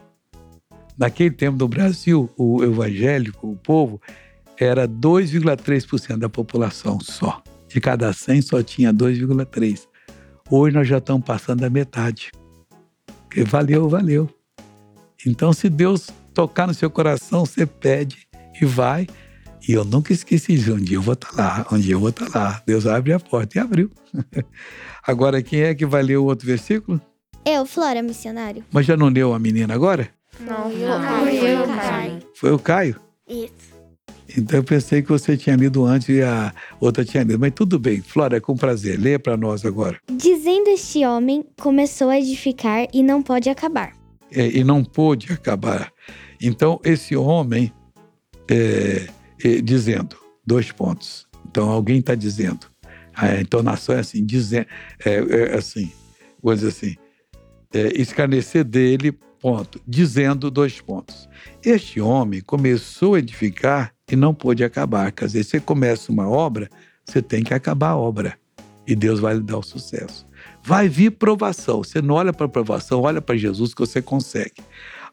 Naquele 0.97 1.32
tempo 1.32 1.58
no 1.58 1.67
Brasil, 1.67 2.30
o 2.38 2.63
evangélico, 2.63 3.49
o 3.49 3.56
povo, 3.56 4.02
era 4.58 4.88
2,3% 4.88 6.17
da 6.17 6.30
população 6.30 6.99
só. 6.99 7.41
De 7.67 7.80
cada 7.80 8.12
100 8.12 8.41
só 8.41 8.62
tinha 8.62 8.93
2,3%. 8.93 9.88
Hoje 10.52 10.75
nós 10.75 10.88
já 10.88 10.97
estamos 10.97 11.25
passando 11.25 11.62
da 11.62 11.69
metade. 11.69 12.32
Porque 13.23 13.43
valeu, 13.43 13.88
valeu. 13.88 14.30
Então, 15.25 15.54
se 15.54 15.69
Deus 15.69 16.10
tocar 16.34 16.67
no 16.67 16.73
seu 16.73 16.89
coração, 16.89 17.45
você 17.45 17.65
pede 17.65 18.28
e 18.60 18.65
vai. 18.65 19.08
E 19.67 19.74
eu 19.74 19.84
nunca 19.84 20.13
esqueci 20.13 20.58
de 20.58 20.72
um 20.72 20.78
dia 20.78 20.98
eu 20.98 21.02
vou 21.02 21.13
estar 21.13 21.32
lá, 21.36 21.65
um 21.72 21.80
dia 21.80 21.93
eu 21.93 22.00
vou 22.00 22.10
estar 22.10 22.28
lá. 22.34 22.62
Deus 22.65 22.86
abre 22.86 23.13
a 23.13 23.19
porta 23.19 23.58
e 23.58 23.62
abriu. 23.62 23.91
agora, 25.06 25.41
quem 25.41 25.62
é 25.62 25.76
que 25.76 25.86
vai 25.86 26.02
ler 26.02 26.17
o 26.17 26.26
outro 26.26 26.48
versículo? 26.48 27.02
Eu, 27.45 27.65
Flora, 27.65 28.02
missionário. 28.02 28.63
Mas 28.72 28.86
já 28.86 28.95
não 28.95 29.08
leu 29.08 29.34
a 29.34 29.39
menina 29.39 29.74
agora? 29.74 30.10
Não, 30.39 30.69
foi 30.72 31.52
eu, 31.52 31.65
Caio. 31.67 32.19
Foi 32.34 32.52
o 32.52 32.60
Caio? 32.60 32.95
Isso. 33.28 33.69
Então 34.38 34.60
eu 34.60 34.63
pensei 34.63 35.02
que 35.02 35.10
você 35.10 35.36
tinha 35.36 35.56
lido 35.56 35.84
antes 35.86 36.10
e 36.10 36.22
a 36.22 36.54
outra 36.80 37.04
tinha 37.04 37.24
lido. 37.24 37.39
Mas 37.39 37.54
tudo 37.54 37.80
bem, 37.80 38.02
Flora, 38.02 38.38
é 38.38 38.39
com 38.39 38.56
prazer. 38.56 39.00
Leia 39.00 39.19
para 39.19 39.36
nós 39.36 39.65
agora. 39.65 40.00
Dizendo 40.12 40.69
este 40.69 41.06
homem, 41.06 41.43
começou 41.60 42.10
a 42.10 42.19
edificar 42.19 42.88
e 42.93 43.02
não 43.02 43.22
pode 43.24 43.50
acabar. 43.50 43.91
É, 44.32 44.48
e 44.48 44.63
não 44.63 44.84
pôde 44.84 45.34
acabar. 45.34 45.91
Então 46.39 46.80
esse 46.84 47.15
homem, 47.15 47.74
é, 48.50 49.08
é, 49.43 49.62
dizendo, 49.62 50.15
dois 50.45 50.71
pontos. 50.71 51.28
Então 51.49 51.69
alguém 51.69 51.99
está 51.99 52.15
dizendo. 52.15 52.67
A 53.15 53.41
entonação 53.41 53.95
é 53.95 53.99
assim, 53.99 54.25
dizendo, 54.25 54.67
é, 55.06 55.15
é 55.15 55.58
assim, 55.58 55.91
vou 56.41 56.54
dizer 56.54 56.69
assim, 56.69 56.95
é, 57.73 58.02
escarnecer 58.02 58.63
dele 58.63 59.17
ponto, 59.41 59.82
dizendo 59.88 60.52
dois 60.52 60.80
pontos. 60.80 61.28
Este 61.63 61.99
homem 61.99 62.41
começou 62.41 63.15
a 63.15 63.19
edificar 63.19 63.93
e 64.12 64.15
não 64.15 64.34
pôde 64.34 64.63
acabar. 64.63 65.12
Quer 65.12 65.25
dizer, 65.25 65.43
você 65.43 65.60
começa 65.60 66.12
uma 66.12 66.30
obra, 66.30 66.69
você 67.06 67.21
tem 67.21 67.43
que 67.43 67.54
acabar 67.54 67.89
a 67.89 67.97
obra. 67.97 68.38
E 68.86 68.95
Deus 68.95 69.19
vai 69.19 69.36
lhe 69.36 69.41
dar 69.41 69.58
o 69.58 69.63
sucesso. 69.63 70.28
Vai 70.63 70.89
vir 70.89 71.12
provação. 71.12 71.84
Você 71.84 72.02
não 72.02 72.15
olha 72.15 72.34
para 72.34 72.45
a 72.45 72.49
provação, 72.49 73.02
olha 73.02 73.21
para 73.21 73.38
Jesus 73.38 73.73
que 73.73 73.82
você 73.82 74.02
consegue. 74.02 74.62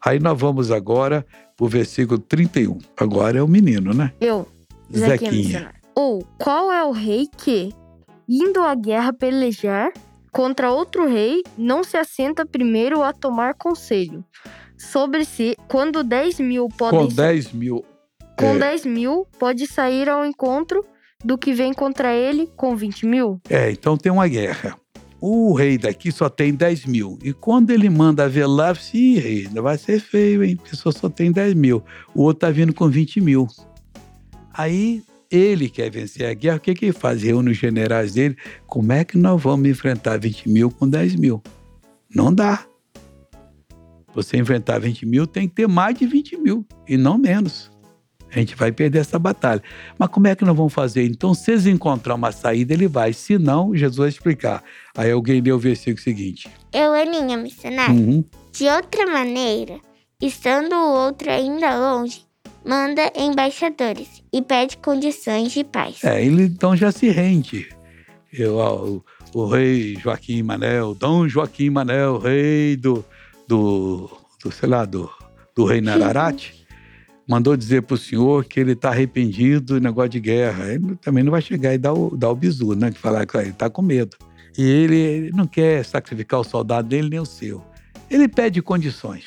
Aí 0.05 0.19
nós 0.19 0.39
vamos 0.39 0.71
agora 0.71 1.27
o 1.61 1.69
versículo 1.69 2.19
31. 2.19 2.79
Agora 2.97 3.39
é 3.39 3.43
o 3.43 3.49
menino, 3.49 3.93
né? 3.93 4.13
Eu. 4.21 4.47
Zequinha. 4.93 5.75
Ou 5.95 6.25
qual 6.39 6.71
é 6.73 6.85
o 6.85 6.93
rei 6.93 7.27
que, 7.37 7.73
indo 8.29 8.61
à 8.61 8.75
guerra 8.75 9.13
pelejar, 9.13 9.93
contra 10.31 10.71
outro 10.71 11.09
rei, 11.09 11.43
não 11.57 11.83
se 11.83 11.97
assenta 11.97 12.45
primeiro 12.45 13.03
a 13.03 13.13
tomar 13.13 13.55
conselho 13.55 14.25
sobre 14.77 15.25
si, 15.25 15.57
quando 15.69 16.05
10 16.05 16.41
mil 16.41 16.69
podem. 16.69 17.01
Com 17.01 17.07
10 17.07 17.53
mil. 17.53 17.85
Com 18.39 18.55
é, 18.57 18.59
10 18.59 18.85
mil, 18.85 19.27
pode 19.39 19.67
sair 19.67 20.09
ao 20.09 20.27
encontro 20.27 20.85
do 21.25 21.39
que 21.39 21.55
vem 21.55 21.73
contra 21.73 22.15
ele 22.15 22.47
com 22.55 22.77
20 22.77 23.07
mil? 23.07 23.41
É, 23.49 23.71
então 23.71 23.97
tem 23.97 24.13
uma 24.13 24.29
guerra. 24.29 24.77
O 25.21 25.55
rei 25.55 25.79
daqui 25.79 26.13
só 26.13 26.29
tem 26.29 26.55
10 26.55 26.87
mil. 26.87 27.19
E 27.23 27.33
quando 27.33 27.71
ele 27.71 27.89
manda 27.89 28.29
ver 28.29 28.47
lá, 28.47 28.75
sim, 28.75 29.19
rei, 29.19 29.47
ainda 29.47 29.63
vai 29.63 29.79
ser 29.79 30.01
feio, 30.01 30.45
hein? 30.45 30.59
A 30.61 30.71
pessoa 30.71 30.93
só 30.93 31.09
tem 31.09 31.33
10 31.33 31.55
mil. 31.55 31.83
O 32.15 32.23
outro 32.23 32.41
tá 32.41 32.51
vindo 32.51 32.73
com 32.73 32.89
20 32.89 33.21
mil. 33.21 33.49
Aí 34.53 35.03
ele 35.31 35.69
quer 35.69 35.91
vencer 35.91 36.27
a 36.27 36.35
guerra, 36.35 36.57
o 36.57 36.61
que, 36.61 36.75
que 36.75 36.87
ele 36.87 36.93
faz? 36.93 37.23
Reúne 37.23 37.51
os 37.51 37.57
generais 37.57 38.15
dele. 38.15 38.37
Como 38.67 38.93
é 38.93 39.05
que 39.05 39.19
nós 39.19 39.43
vamos 39.43 39.69
enfrentar 39.69 40.19
20 40.19 40.49
mil 40.49 40.71
com 40.71 40.89
10 40.89 41.17
mil? 41.17 41.43
Não 42.15 42.33
dá. 42.33 42.65
Você 44.15 44.39
enfrentar 44.39 44.79
20 44.79 45.05
mil 45.05 45.27
tem 45.27 45.49
que 45.49 45.55
ter 45.55 45.69
mais 45.69 45.99
de 45.99 46.07
20 46.07 46.39
mil 46.39 46.67
e 46.89 46.97
não 46.97 47.19
menos. 47.19 47.71
A 48.35 48.39
gente 48.39 48.55
vai 48.55 48.73
perder 48.73 48.99
essa 48.99 49.19
batalha. 49.19 49.63
Mas 49.99 50.09
como 50.09 50.27
é 50.27 50.35
que 50.35 50.45
nós 50.45 50.57
vamos 50.57 50.73
fazer? 50.73 51.05
Então, 51.05 51.33
se 51.33 51.53
eles 51.53 51.67
encontrar 51.67 52.15
uma 52.15 52.33
saída, 52.33 52.75
ele 52.75 52.89
vai. 52.89 53.13
Se 53.13 53.39
não, 53.39 53.75
Jesus 53.75 53.97
vai 53.97 54.09
explicar. 54.09 54.63
Aí 54.97 55.11
alguém 55.11 55.41
lê 55.41 55.53
o 55.53 55.59
versículo 55.59 56.03
seguinte. 56.03 56.49
Eu, 56.73 56.93
Aninha, 56.93 57.37
missionário. 57.37 57.95
Uhum. 57.95 58.25
De 58.53 58.65
outra 58.69 59.07
maneira, 59.07 59.79
estando 60.21 60.75
o 60.75 61.07
outro 61.07 61.31
ainda 61.31 61.77
longe, 61.77 62.27
manda 62.65 63.13
embaixadores 63.17 64.23
e 64.33 64.43
pede 64.43 64.77
condições 64.79 65.53
de 65.53 65.63
paz. 65.63 66.03
É, 66.03 66.25
ele 66.25 66.45
então 66.45 66.77
já 66.77 66.91
se 66.91 67.09
rende. 67.09 67.69
Eu, 68.33 68.57
o, 68.59 69.05
o 69.33 69.47
rei 69.47 69.97
Joaquim 69.97 70.43
Manel, 70.43 70.95
Dom 70.95 71.29
Joaquim 71.29 71.71
Manel, 71.71 72.19
rei 72.19 72.77
do, 72.77 73.05
do, 73.47 74.11
do 74.43 74.51
sei 74.51 74.69
lá, 74.69 74.85
do, 74.85 75.11
do 75.55 75.65
rei 75.65 75.81
Nararate, 75.83 76.66
mandou 77.27 77.57
dizer 77.57 77.83
para 77.83 77.95
o 77.95 77.99
senhor 77.99 78.45
que 78.45 78.61
ele 78.61 78.73
está 78.73 78.91
arrependido 78.91 79.75
do 79.75 79.81
negócio 79.81 80.11
de 80.11 80.21
guerra. 80.21 80.73
Ele 80.73 80.97
também 80.97 81.25
não 81.25 81.33
vai 81.33 81.43
chegar 81.43 81.75
e 81.75 81.79
dar 81.79 81.93
o, 81.93 82.17
dar 82.17 82.31
o 82.31 82.37
bizu, 82.37 82.75
né? 82.75 82.91
Que 82.91 82.99
falar 82.99 83.27
que 83.27 83.37
ele 83.37 83.51
está 83.51 83.69
com 83.69 83.83
medo. 83.83 84.17
E 84.57 84.63
ele, 84.63 84.97
ele 84.97 85.31
não 85.33 85.47
quer 85.47 85.85
sacrificar 85.85 86.41
o 86.41 86.45
soldado 86.45 86.89
dele 86.89 87.11
nem 87.11 87.21
o 87.21 87.27
seu. 87.27 87.63
Ele 88.09 88.29
pede 88.29 88.63
condições. 88.63 89.25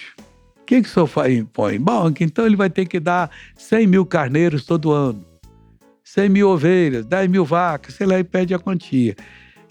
O 0.62 0.66
que, 0.66 0.82
que 0.82 0.88
o 0.88 1.08
senhor 1.08 1.30
impõe? 1.30 1.80
Bom, 1.80 2.12
então 2.20 2.46
ele 2.46 2.56
vai 2.56 2.70
ter 2.70 2.86
que 2.86 3.00
dar 3.00 3.30
100 3.56 3.88
mil 3.88 4.06
carneiros 4.06 4.66
todo 4.66 4.92
ano, 4.92 5.26
100 6.04 6.30
mil 6.30 6.50
ovelhas, 6.50 7.06
10 7.06 7.30
mil 7.30 7.44
vacas, 7.44 7.96
sei 7.96 8.06
lá, 8.06 8.20
e 8.20 8.24
pede 8.24 8.54
a 8.54 8.60
quantia. 8.60 9.16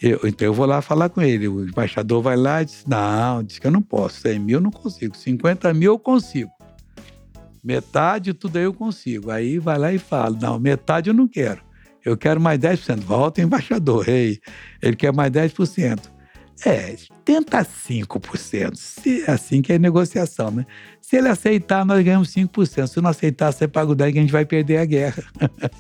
Eu, 0.00 0.20
então 0.24 0.46
eu 0.46 0.54
vou 0.54 0.66
lá 0.66 0.80
falar 0.80 1.08
com 1.08 1.20
ele. 1.22 1.48
O 1.48 1.64
embaixador 1.64 2.22
vai 2.22 2.36
lá 2.36 2.62
e 2.62 2.66
diz: 2.66 2.84
Não, 2.86 3.42
diz 3.42 3.58
que 3.58 3.66
eu 3.66 3.70
não 3.70 3.82
posso. 3.82 4.20
100 4.20 4.38
mil 4.38 4.58
eu 4.58 4.60
não 4.60 4.70
consigo. 4.70 5.16
50 5.16 5.72
mil 5.74 5.92
eu 5.92 5.98
consigo. 5.98 6.50
Metade 7.62 8.32
tudo 8.32 8.56
aí 8.56 8.64
eu 8.64 8.74
consigo. 8.74 9.30
Aí 9.30 9.58
vai 9.58 9.78
lá 9.78 9.92
e 9.92 9.98
fala: 9.98 10.36
Não, 10.40 10.58
metade 10.58 11.10
eu 11.10 11.14
não 11.14 11.28
quero. 11.28 11.60
Eu 12.04 12.16
quero 12.16 12.40
mais 12.40 12.58
10%. 12.58 13.00
Volta 13.00 13.40
o 13.40 13.44
embaixador. 13.44 14.08
Ei, 14.08 14.38
ele 14.80 14.96
quer 14.96 15.12
mais 15.12 15.30
10%. 15.30 16.18
É, 16.64 16.96
tenta 17.24 17.64
5%. 17.64 18.74
Se, 18.74 19.24
assim 19.28 19.62
que 19.62 19.72
é 19.72 19.78
negociação, 19.78 20.50
né? 20.50 20.66
Se 21.00 21.16
ele 21.16 21.28
aceitar, 21.28 21.84
nós 21.84 22.02
ganhamos 22.04 22.34
5%. 22.34 22.86
Se 22.86 23.00
não 23.00 23.10
aceitar, 23.10 23.52
você 23.52 23.68
paga 23.68 23.92
o 23.92 23.96
10% 23.96 24.12
que 24.12 24.18
a 24.18 24.22
gente 24.22 24.32
vai 24.32 24.44
perder 24.44 24.78
a 24.78 24.84
guerra. 24.84 25.22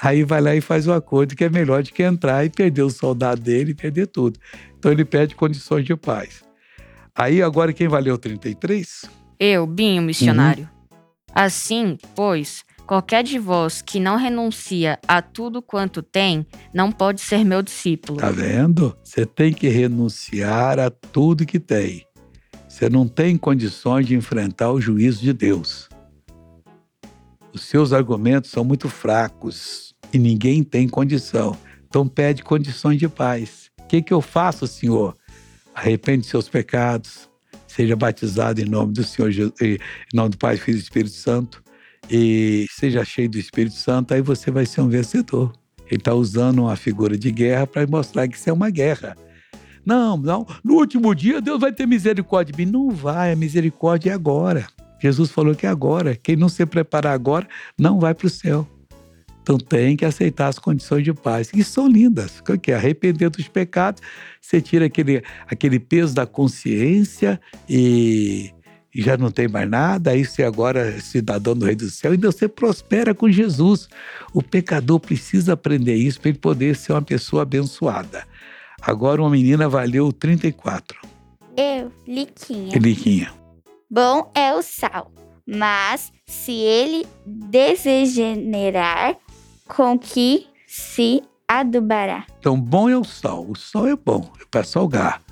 Aí 0.00 0.22
vai 0.22 0.40
lá 0.40 0.54
e 0.54 0.60
faz 0.60 0.86
o 0.86 0.92
acordo 0.92 1.34
que 1.34 1.44
é 1.44 1.48
melhor 1.48 1.82
do 1.82 1.90
que 1.90 2.02
entrar 2.02 2.44
e 2.44 2.50
perder 2.50 2.82
o 2.82 2.90
soldado 2.90 3.40
dele 3.40 3.72
e 3.72 3.74
perder 3.74 4.06
tudo. 4.06 4.38
Então 4.78 4.90
ele 4.90 5.04
pede 5.04 5.34
condições 5.34 5.84
de 5.84 5.96
paz. 5.96 6.44
Aí 7.14 7.42
agora 7.42 7.72
quem 7.72 7.88
valeu 7.88 8.18
33? 8.18 9.04
Eu, 9.38 9.66
Binho, 9.66 10.02
missionário. 10.02 10.68
Assim, 11.34 11.98
pois, 12.14 12.64
qualquer 12.86 13.24
de 13.24 13.38
vós 13.40 13.82
que 13.82 13.98
não 13.98 14.16
renuncia 14.16 15.00
a 15.08 15.20
tudo 15.20 15.60
quanto 15.60 16.00
tem, 16.00 16.46
não 16.72 16.92
pode 16.92 17.20
ser 17.20 17.44
meu 17.44 17.60
discípulo. 17.60 18.18
Tá 18.18 18.30
vendo? 18.30 18.96
Você 19.02 19.26
tem 19.26 19.52
que 19.52 19.68
renunciar 19.68 20.78
a 20.78 20.90
tudo 20.90 21.44
que 21.44 21.58
tem. 21.58 22.06
Você 22.68 22.88
não 22.88 23.08
tem 23.08 23.36
condições 23.36 24.06
de 24.06 24.14
enfrentar 24.14 24.70
o 24.70 24.80
juízo 24.80 25.20
de 25.22 25.32
Deus. 25.32 25.88
Os 27.52 27.62
seus 27.62 27.92
argumentos 27.92 28.50
são 28.50 28.64
muito 28.64 28.88
fracos 28.88 29.94
e 30.12 30.18
ninguém 30.18 30.62
tem 30.62 30.88
condição. 30.88 31.56
Então 31.88 32.06
pede 32.06 32.42
condições 32.42 32.98
de 32.98 33.08
paz. 33.08 33.70
O 33.80 33.86
que, 33.86 34.02
que 34.02 34.12
eu 34.12 34.20
faço, 34.20 34.66
Senhor? 34.66 35.16
Arrepende 35.74 36.22
de 36.22 36.28
seus 36.28 36.48
pecados, 36.48 37.28
seja 37.74 37.96
batizado 37.96 38.60
em 38.60 38.64
nome 38.64 38.92
do 38.92 39.02
Senhor 39.02 39.30
Jesus, 39.30 39.54
em 39.60 39.78
nome 40.12 40.30
do 40.30 40.38
Pai, 40.38 40.56
Filho 40.56 40.78
e 40.78 40.80
Espírito 40.80 41.14
Santo, 41.14 41.62
e 42.08 42.66
seja 42.70 43.04
cheio 43.04 43.28
do 43.28 43.38
Espírito 43.38 43.74
Santo, 43.74 44.14
aí 44.14 44.20
você 44.20 44.50
vai 44.50 44.64
ser 44.64 44.80
um 44.80 44.88
vencedor. 44.88 45.52
Ele 45.86 45.96
está 45.96 46.14
usando 46.14 46.60
uma 46.60 46.76
figura 46.76 47.18
de 47.18 47.30
guerra 47.32 47.66
para 47.66 47.86
mostrar 47.86 48.28
que 48.28 48.36
isso 48.36 48.48
é 48.48 48.52
uma 48.52 48.70
guerra. 48.70 49.16
Não, 49.84 50.16
não. 50.16 50.46
No 50.62 50.74
último 50.74 51.14
dia 51.14 51.40
Deus 51.40 51.60
vai 51.60 51.72
ter 51.72 51.86
misericórdia. 51.86 52.54
Não 52.66 52.90
vai, 52.90 53.32
a 53.32 53.36
misericórdia 53.36 54.10
é 54.10 54.14
agora. 54.14 54.66
Jesus 55.00 55.30
falou 55.30 55.54
que 55.54 55.66
é 55.66 55.68
agora. 55.68 56.16
Quem 56.16 56.36
não 56.36 56.48
se 56.48 56.64
preparar 56.64 57.12
agora 57.12 57.46
não 57.78 57.98
vai 57.98 58.14
para 58.14 58.26
o 58.26 58.30
céu. 58.30 58.66
Então 59.44 59.58
tem 59.58 59.94
que 59.94 60.06
aceitar 60.06 60.48
as 60.48 60.58
condições 60.58 61.04
de 61.04 61.12
paz. 61.12 61.50
E 61.52 61.62
são 61.62 61.86
lindas. 61.86 62.40
O 62.40 62.58
que 62.58 62.72
é? 62.72 62.74
Arrepender 62.74 63.28
dos 63.28 63.46
pecados, 63.46 64.02
você 64.40 64.58
tira 64.58 64.86
aquele, 64.86 65.22
aquele 65.46 65.78
peso 65.78 66.14
da 66.14 66.26
consciência 66.26 67.38
e, 67.68 68.50
e 68.94 69.02
já 69.02 69.18
não 69.18 69.30
tem 69.30 69.46
mais 69.46 69.68
nada. 69.68 70.12
Aí 70.12 70.24
você 70.24 70.42
agora 70.42 70.94
é 70.94 70.98
cidadão 70.98 71.54
do 71.54 71.66
Rei 71.66 71.74
do 71.74 71.90
Céu 71.90 72.14
e 72.14 72.16
você 72.16 72.48
prospera 72.48 73.14
com 73.14 73.30
Jesus. 73.30 73.86
O 74.32 74.42
pecador 74.42 74.98
precisa 74.98 75.52
aprender 75.52 75.94
isso 75.94 76.18
para 76.18 76.30
ele 76.30 76.38
poder 76.38 76.74
ser 76.74 76.92
uma 76.92 77.02
pessoa 77.02 77.42
abençoada. 77.42 78.26
Agora 78.80 79.20
uma 79.20 79.30
menina 79.30 79.68
valeu 79.68 80.10
34. 80.10 80.98
Eu, 81.54 81.92
Liquinha. 82.08 82.74
Eliquinha. 82.74 83.30
Bom 83.90 84.32
é 84.34 84.54
o 84.54 84.62
sal, 84.62 85.12
mas 85.46 86.10
se 86.26 86.52
ele 86.52 87.06
degenerar, 87.26 89.18
com 89.68 89.98
que 89.98 90.46
se 90.66 91.22
adubará? 91.48 92.26
Então, 92.38 92.60
bom 92.60 92.88
é 92.88 92.96
o 92.96 93.04
sal. 93.04 93.46
O 93.48 93.56
sal 93.56 93.86
é 93.86 93.96
bom, 93.96 94.30
é 94.40 94.44
para 94.50 94.64
salgar. 94.64 95.22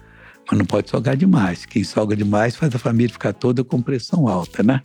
Mas 0.50 0.58
não 0.58 0.66
pode 0.66 0.90
salgar 0.90 1.16
demais. 1.16 1.64
Quem 1.64 1.84
salga 1.84 2.16
demais 2.16 2.56
faz 2.56 2.74
a 2.74 2.78
família 2.78 3.12
ficar 3.12 3.32
toda 3.32 3.62
com 3.62 3.80
pressão 3.80 4.28
alta, 4.28 4.62
né? 4.62 4.82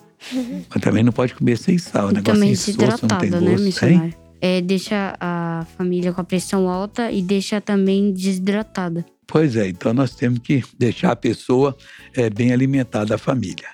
Mas 0.69 0.81
também 0.81 1.03
não 1.03 1.11
pode 1.11 1.33
comer 1.33 1.57
sem 1.57 1.77
sal. 1.77 2.07
O 2.07 2.11
negócio 2.11 2.33
também 2.33 2.51
insosso, 2.51 3.07
não 3.07 3.17
tem 3.17 3.29
né, 3.29 3.39
gosto. 3.39 3.51
hein? 3.51 3.65
missionário? 3.65 4.13
É, 4.39 4.61
deixa 4.61 5.15
a 5.19 5.65
família 5.77 6.13
com 6.13 6.21
a 6.21 6.23
pressão 6.23 6.69
alta 6.69 7.11
e 7.11 7.21
deixa 7.21 7.59
também 7.59 8.11
desidratada. 8.13 9.03
Pois 9.25 9.55
é, 9.55 9.67
então 9.67 9.93
nós 9.93 10.15
temos 10.15 10.39
que 10.39 10.63
deixar 10.77 11.11
a 11.11 11.15
pessoa 11.15 11.75
é, 12.15 12.29
bem 12.29 12.53
alimentada, 12.53 13.15
a 13.15 13.17
família. 13.17 13.67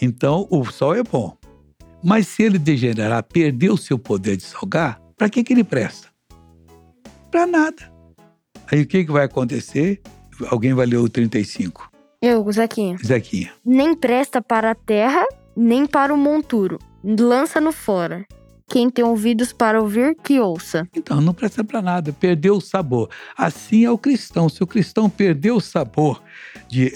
Então, 0.00 0.46
o 0.50 0.64
sal 0.64 0.94
é 0.94 1.02
bom. 1.02 1.36
Mas 2.02 2.28
se 2.28 2.44
ele 2.44 2.58
degenerar, 2.58 3.22
perder 3.24 3.70
o 3.70 3.76
seu 3.76 3.98
poder 3.98 4.36
de 4.36 4.44
salgar, 4.44 5.00
para 5.16 5.30
que, 5.30 5.42
que 5.42 5.52
ele 5.52 5.64
presta? 5.64 6.08
Para 7.30 7.46
nada. 7.46 7.92
Aí 8.70 8.82
o 8.82 8.86
que, 8.86 9.04
que 9.04 9.12
vai 9.12 9.24
acontecer? 9.24 10.00
Alguém 10.48 10.74
vai 10.74 10.86
ler 10.86 10.98
o 10.98 11.08
35. 11.08 11.90
Eu, 12.20 12.50
Zequinha. 12.50 12.98
Zequinha. 13.04 13.52
Nem 13.64 13.94
presta 13.94 14.42
para 14.42 14.72
a 14.72 14.74
terra, 14.74 15.24
nem 15.56 15.86
para 15.86 16.12
o 16.12 16.16
monturo. 16.16 16.78
Lança-no 17.04 17.72
fora. 17.72 18.26
Quem 18.68 18.90
tem 18.90 19.04
ouvidos 19.04 19.52
para 19.52 19.80
ouvir, 19.80 20.16
que 20.24 20.40
ouça. 20.40 20.88
Então, 20.94 21.20
não 21.20 21.32
presta 21.32 21.62
para 21.62 21.80
nada, 21.80 22.12
perdeu 22.12 22.56
o 22.56 22.60
sabor. 22.60 23.08
Assim 23.36 23.84
é 23.84 23.90
o 23.90 23.96
cristão. 23.96 24.48
Se 24.48 24.62
o 24.62 24.66
cristão 24.66 25.08
perdeu 25.08 25.56
o 25.56 25.60
sabor 25.60 26.20
de, 26.68 26.92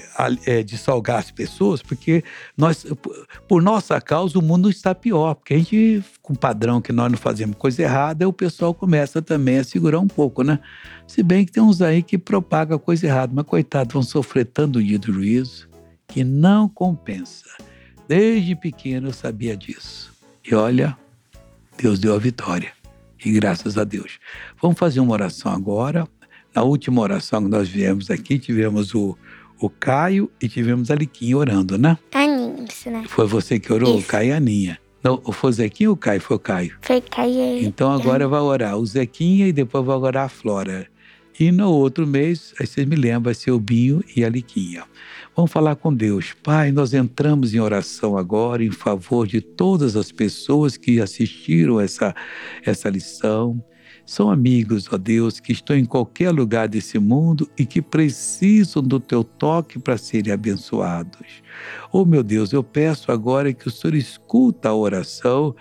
é, 0.47 0.63
de 0.63 0.77
salgar 0.77 1.19
as 1.19 1.31
pessoas, 1.31 1.83
porque 1.83 2.25
nós, 2.57 2.85
por 3.49 3.63
nossa 3.63 4.01
causa, 4.01 4.39
o 4.39 4.43
mundo 4.43 4.69
está 4.69 4.95
pior. 4.95 5.35
Porque 5.35 5.55
a 5.55 5.59
gente, 5.59 6.05
com 6.23 6.35
padrão 6.35 6.81
que 6.81 6.93
nós 6.93 7.11
não 7.11 7.19
fazemos 7.19 7.57
coisa 7.57 7.83
errada, 7.83 8.29
o 8.29 8.33
pessoal 8.33 8.75
começa 8.75 9.23
também 9.23 9.59
a 9.59 9.65
segurar 9.65 10.01
um 10.01 10.09
pouco, 10.09 10.43
né? 10.43 10.59
Se 11.07 11.23
bem 11.23 11.45
que 11.45 11.53
tem 11.53 11.63
uns 11.63 11.81
aí 11.81 12.03
que 12.03 12.19
propagam 12.19 12.79
coisa 12.79 13.07
errada, 13.07 13.33
mas 13.35 13.47
coitado, 13.47 13.93
vão 13.93 14.03
sofrer 14.03 14.47
tanto 14.47 14.83
dia 14.83 14.99
do 14.99 15.13
juízo 15.13 15.69
que 16.07 16.25
não 16.25 16.69
compensa. 16.69 17.47
Desde 18.09 18.57
pequeno 18.57 19.09
eu 19.09 19.13
sabia 19.13 19.57
disso. 19.57 20.13
E 20.45 20.55
olha, 20.55 20.97
Deus 21.79 21.99
deu 21.99 22.15
a 22.15 22.19
vitória. 22.19 22.73
E 23.25 23.31
graças 23.33 23.79
a 23.79 23.85
Deus. 23.85 24.19
Vamos 24.61 24.79
fazer 24.79 25.01
uma 25.01 25.13
oração 25.13 25.53
agora. 25.53 26.09
Na 26.55 26.63
última 26.63 27.01
oração 27.01 27.45
que 27.45 27.49
nós 27.49 27.69
viemos 27.69 28.11
aqui, 28.11 28.39
tivemos 28.39 28.95
o, 28.95 29.17
o 29.61 29.69
Caio 29.69 30.31
e 30.41 30.49
tivemos 30.49 30.91
a 30.91 30.95
Liquinha 30.95 31.37
orando, 31.37 31.77
né? 31.77 31.99
Aninha, 32.13 32.63
missionário. 32.63 33.09
Foi 33.09 33.27
você 33.27 33.61
que 33.61 33.73
orou, 33.73 33.97
o 33.97 33.99
Isso. 33.99 34.09
Caio 34.09 34.29
e 34.29 34.33
a 34.33 34.37
Aninha. 34.37 34.79
Não, 35.03 35.21
foi 35.33 35.51
o 35.51 35.53
Zequinha 35.53 35.89
ou 35.89 35.95
o 35.95 35.99
Caio? 35.99 36.21
Foi 36.21 36.37
o 36.37 36.41
Caio. 36.41 36.77
Foi 36.83 37.01
cair. 37.01 37.65
Então 37.65 37.91
agora 37.91 38.29
vai 38.29 38.41
orar 38.41 38.77
o 38.77 38.85
Zequinha 38.85 39.49
e 39.49 39.53
depois 39.53 39.85
vai 39.85 39.97
orar 39.97 40.27
a 40.27 40.29
Flora. 40.29 40.87
E 41.39 41.51
no 41.51 41.71
outro 41.71 42.07
mês, 42.07 42.53
aí 42.61 42.67
vocês 42.67 42.87
me 42.87 42.97
lembram, 42.97 43.23
vai 43.23 43.35
ser 43.35 43.51
o 43.51 43.59
Binho 43.59 44.05
e 44.15 44.23
a 44.23 44.29
Liquinha. 44.29 44.85
Vamos 45.35 45.51
falar 45.51 45.75
com 45.77 45.95
Deus. 45.95 46.35
Pai, 46.43 46.71
nós 46.71 46.93
entramos 46.93 47.55
em 47.55 47.61
oração 47.61 48.19
agora 48.19 48.63
em 48.63 48.71
favor 48.71 49.27
de 49.27 49.41
todas 49.41 49.97
as 49.97 50.13
pessoas 50.13 50.77
que 50.77 51.01
assistiram 51.01 51.81
essa, 51.81 52.15
essa 52.63 52.91
lição. 52.91 53.63
São 54.11 54.29
amigos, 54.29 54.89
ó 54.93 54.99
Deus, 54.99 55.39
que 55.39 55.53
estão 55.53 55.77
em 55.77 55.85
qualquer 55.85 56.33
lugar 56.33 56.67
desse 56.67 56.99
mundo 56.99 57.49
e 57.57 57.65
que 57.65 57.81
precisam 57.81 58.83
do 58.83 58.99
teu 58.99 59.23
toque 59.23 59.79
para 59.79 59.97
serem 59.97 60.33
abençoados. 60.33 61.41
Oh, 61.93 62.05
meu 62.05 62.25
Deus, 62.25 62.53
eu 62.53 62.65
peço 62.65 63.13
agora 63.13 63.53
que 63.53 63.69
o 63.69 63.71
Senhor 63.71 63.95
escuta 63.95 64.69
a 64.69 64.75
oração 64.75 65.55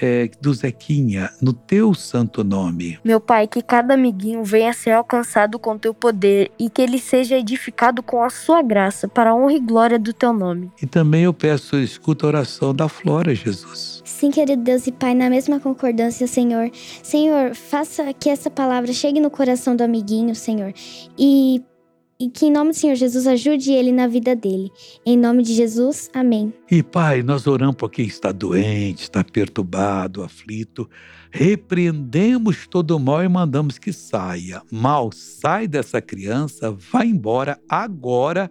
é, 0.00 0.30
do 0.40 0.54
Zequinha, 0.54 1.30
no 1.42 1.52
teu 1.52 1.94
santo 1.94 2.44
nome. 2.44 2.96
Meu 3.04 3.18
Pai, 3.20 3.48
que 3.48 3.60
cada 3.60 3.94
amiguinho 3.94 4.44
venha 4.44 4.70
a 4.70 4.72
ser 4.72 4.92
alcançado 4.92 5.58
com 5.58 5.76
teu 5.76 5.92
poder 5.92 6.52
e 6.60 6.70
que 6.70 6.82
ele 6.82 7.00
seja 7.00 7.36
edificado 7.36 8.04
com 8.04 8.22
a 8.22 8.30
sua 8.30 8.62
graça, 8.62 9.08
para 9.08 9.30
a 9.30 9.34
honra 9.34 9.54
e 9.54 9.60
glória 9.60 9.98
do 9.98 10.12
teu 10.12 10.32
nome. 10.32 10.70
E 10.80 10.86
também 10.86 11.24
eu 11.24 11.34
peço, 11.34 11.76
escuta 11.76 12.24
a 12.24 12.28
oração 12.28 12.72
da 12.72 12.88
Flora, 12.88 13.34
Jesus. 13.34 13.95
Sim, 14.16 14.30
querido 14.30 14.62
Deus 14.62 14.86
e 14.86 14.92
Pai, 14.92 15.14
na 15.14 15.28
mesma 15.28 15.60
concordância, 15.60 16.26
Senhor. 16.26 16.70
Senhor, 17.02 17.54
faça 17.54 18.14
que 18.14 18.30
essa 18.30 18.50
palavra 18.50 18.90
chegue 18.90 19.20
no 19.20 19.30
coração 19.30 19.76
do 19.76 19.84
amiguinho, 19.84 20.34
Senhor. 20.34 20.72
E 21.18 21.62
e 22.18 22.30
que 22.30 22.46
em 22.46 22.50
nome 22.50 22.70
do 22.70 22.76
Senhor 22.76 22.94
Jesus 22.94 23.26
ajude 23.26 23.72
ele 23.72 23.92
na 23.92 24.06
vida 24.06 24.34
dele. 24.34 24.70
Em 25.04 25.18
nome 25.18 25.42
de 25.42 25.52
Jesus, 25.52 26.08
amém. 26.14 26.50
E 26.70 26.82
Pai, 26.82 27.22
nós 27.22 27.46
oramos 27.46 27.76
por 27.76 27.90
quem 27.90 28.06
está 28.06 28.32
doente, 28.32 29.02
está 29.02 29.22
perturbado, 29.22 30.22
aflito. 30.22 30.88
Repreendemos 31.30 32.66
todo 32.66 32.96
o 32.96 32.98
mal 32.98 33.22
e 33.22 33.28
mandamos 33.28 33.76
que 33.76 33.92
saia. 33.92 34.62
Mal, 34.72 35.10
sai 35.12 35.68
dessa 35.68 36.00
criança, 36.00 36.70
vai 36.70 37.06
embora 37.06 37.60
agora, 37.68 38.50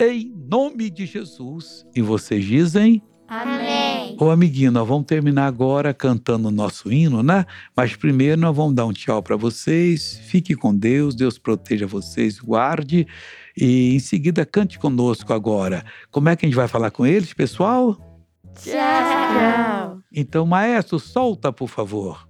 em 0.00 0.34
nome 0.50 0.90
de 0.90 1.06
Jesus. 1.06 1.86
E 1.94 2.02
vocês 2.02 2.44
dizem. 2.44 3.00
Amém. 3.34 4.16
Ô 4.20 4.30
amiguinho, 4.30 4.70
nós 4.70 4.86
vamos 4.86 5.06
terminar 5.06 5.46
agora 5.46 5.92
cantando 5.92 6.46
o 6.46 6.52
nosso 6.52 6.92
hino, 6.92 7.20
né? 7.20 7.44
Mas 7.76 7.96
primeiro 7.96 8.40
nós 8.40 8.54
vamos 8.54 8.74
dar 8.74 8.86
um 8.86 8.92
tchau 8.92 9.20
para 9.22 9.34
vocês. 9.34 10.20
Fique 10.26 10.54
com 10.54 10.72
Deus, 10.72 11.16
Deus 11.16 11.36
proteja 11.36 11.84
vocês, 11.84 12.38
guarde. 12.38 13.08
E 13.56 13.96
em 13.96 13.98
seguida 13.98 14.46
cante 14.46 14.78
conosco 14.78 15.32
agora. 15.32 15.84
Como 16.12 16.28
é 16.28 16.36
que 16.36 16.46
a 16.46 16.48
gente 16.48 16.56
vai 16.56 16.68
falar 16.68 16.92
com 16.92 17.04
eles, 17.04 17.32
pessoal? 17.34 17.98
Tchau. 18.54 19.98
Então, 20.12 20.46
maestro, 20.46 21.00
solta, 21.00 21.52
por 21.52 21.68
favor. 21.68 22.28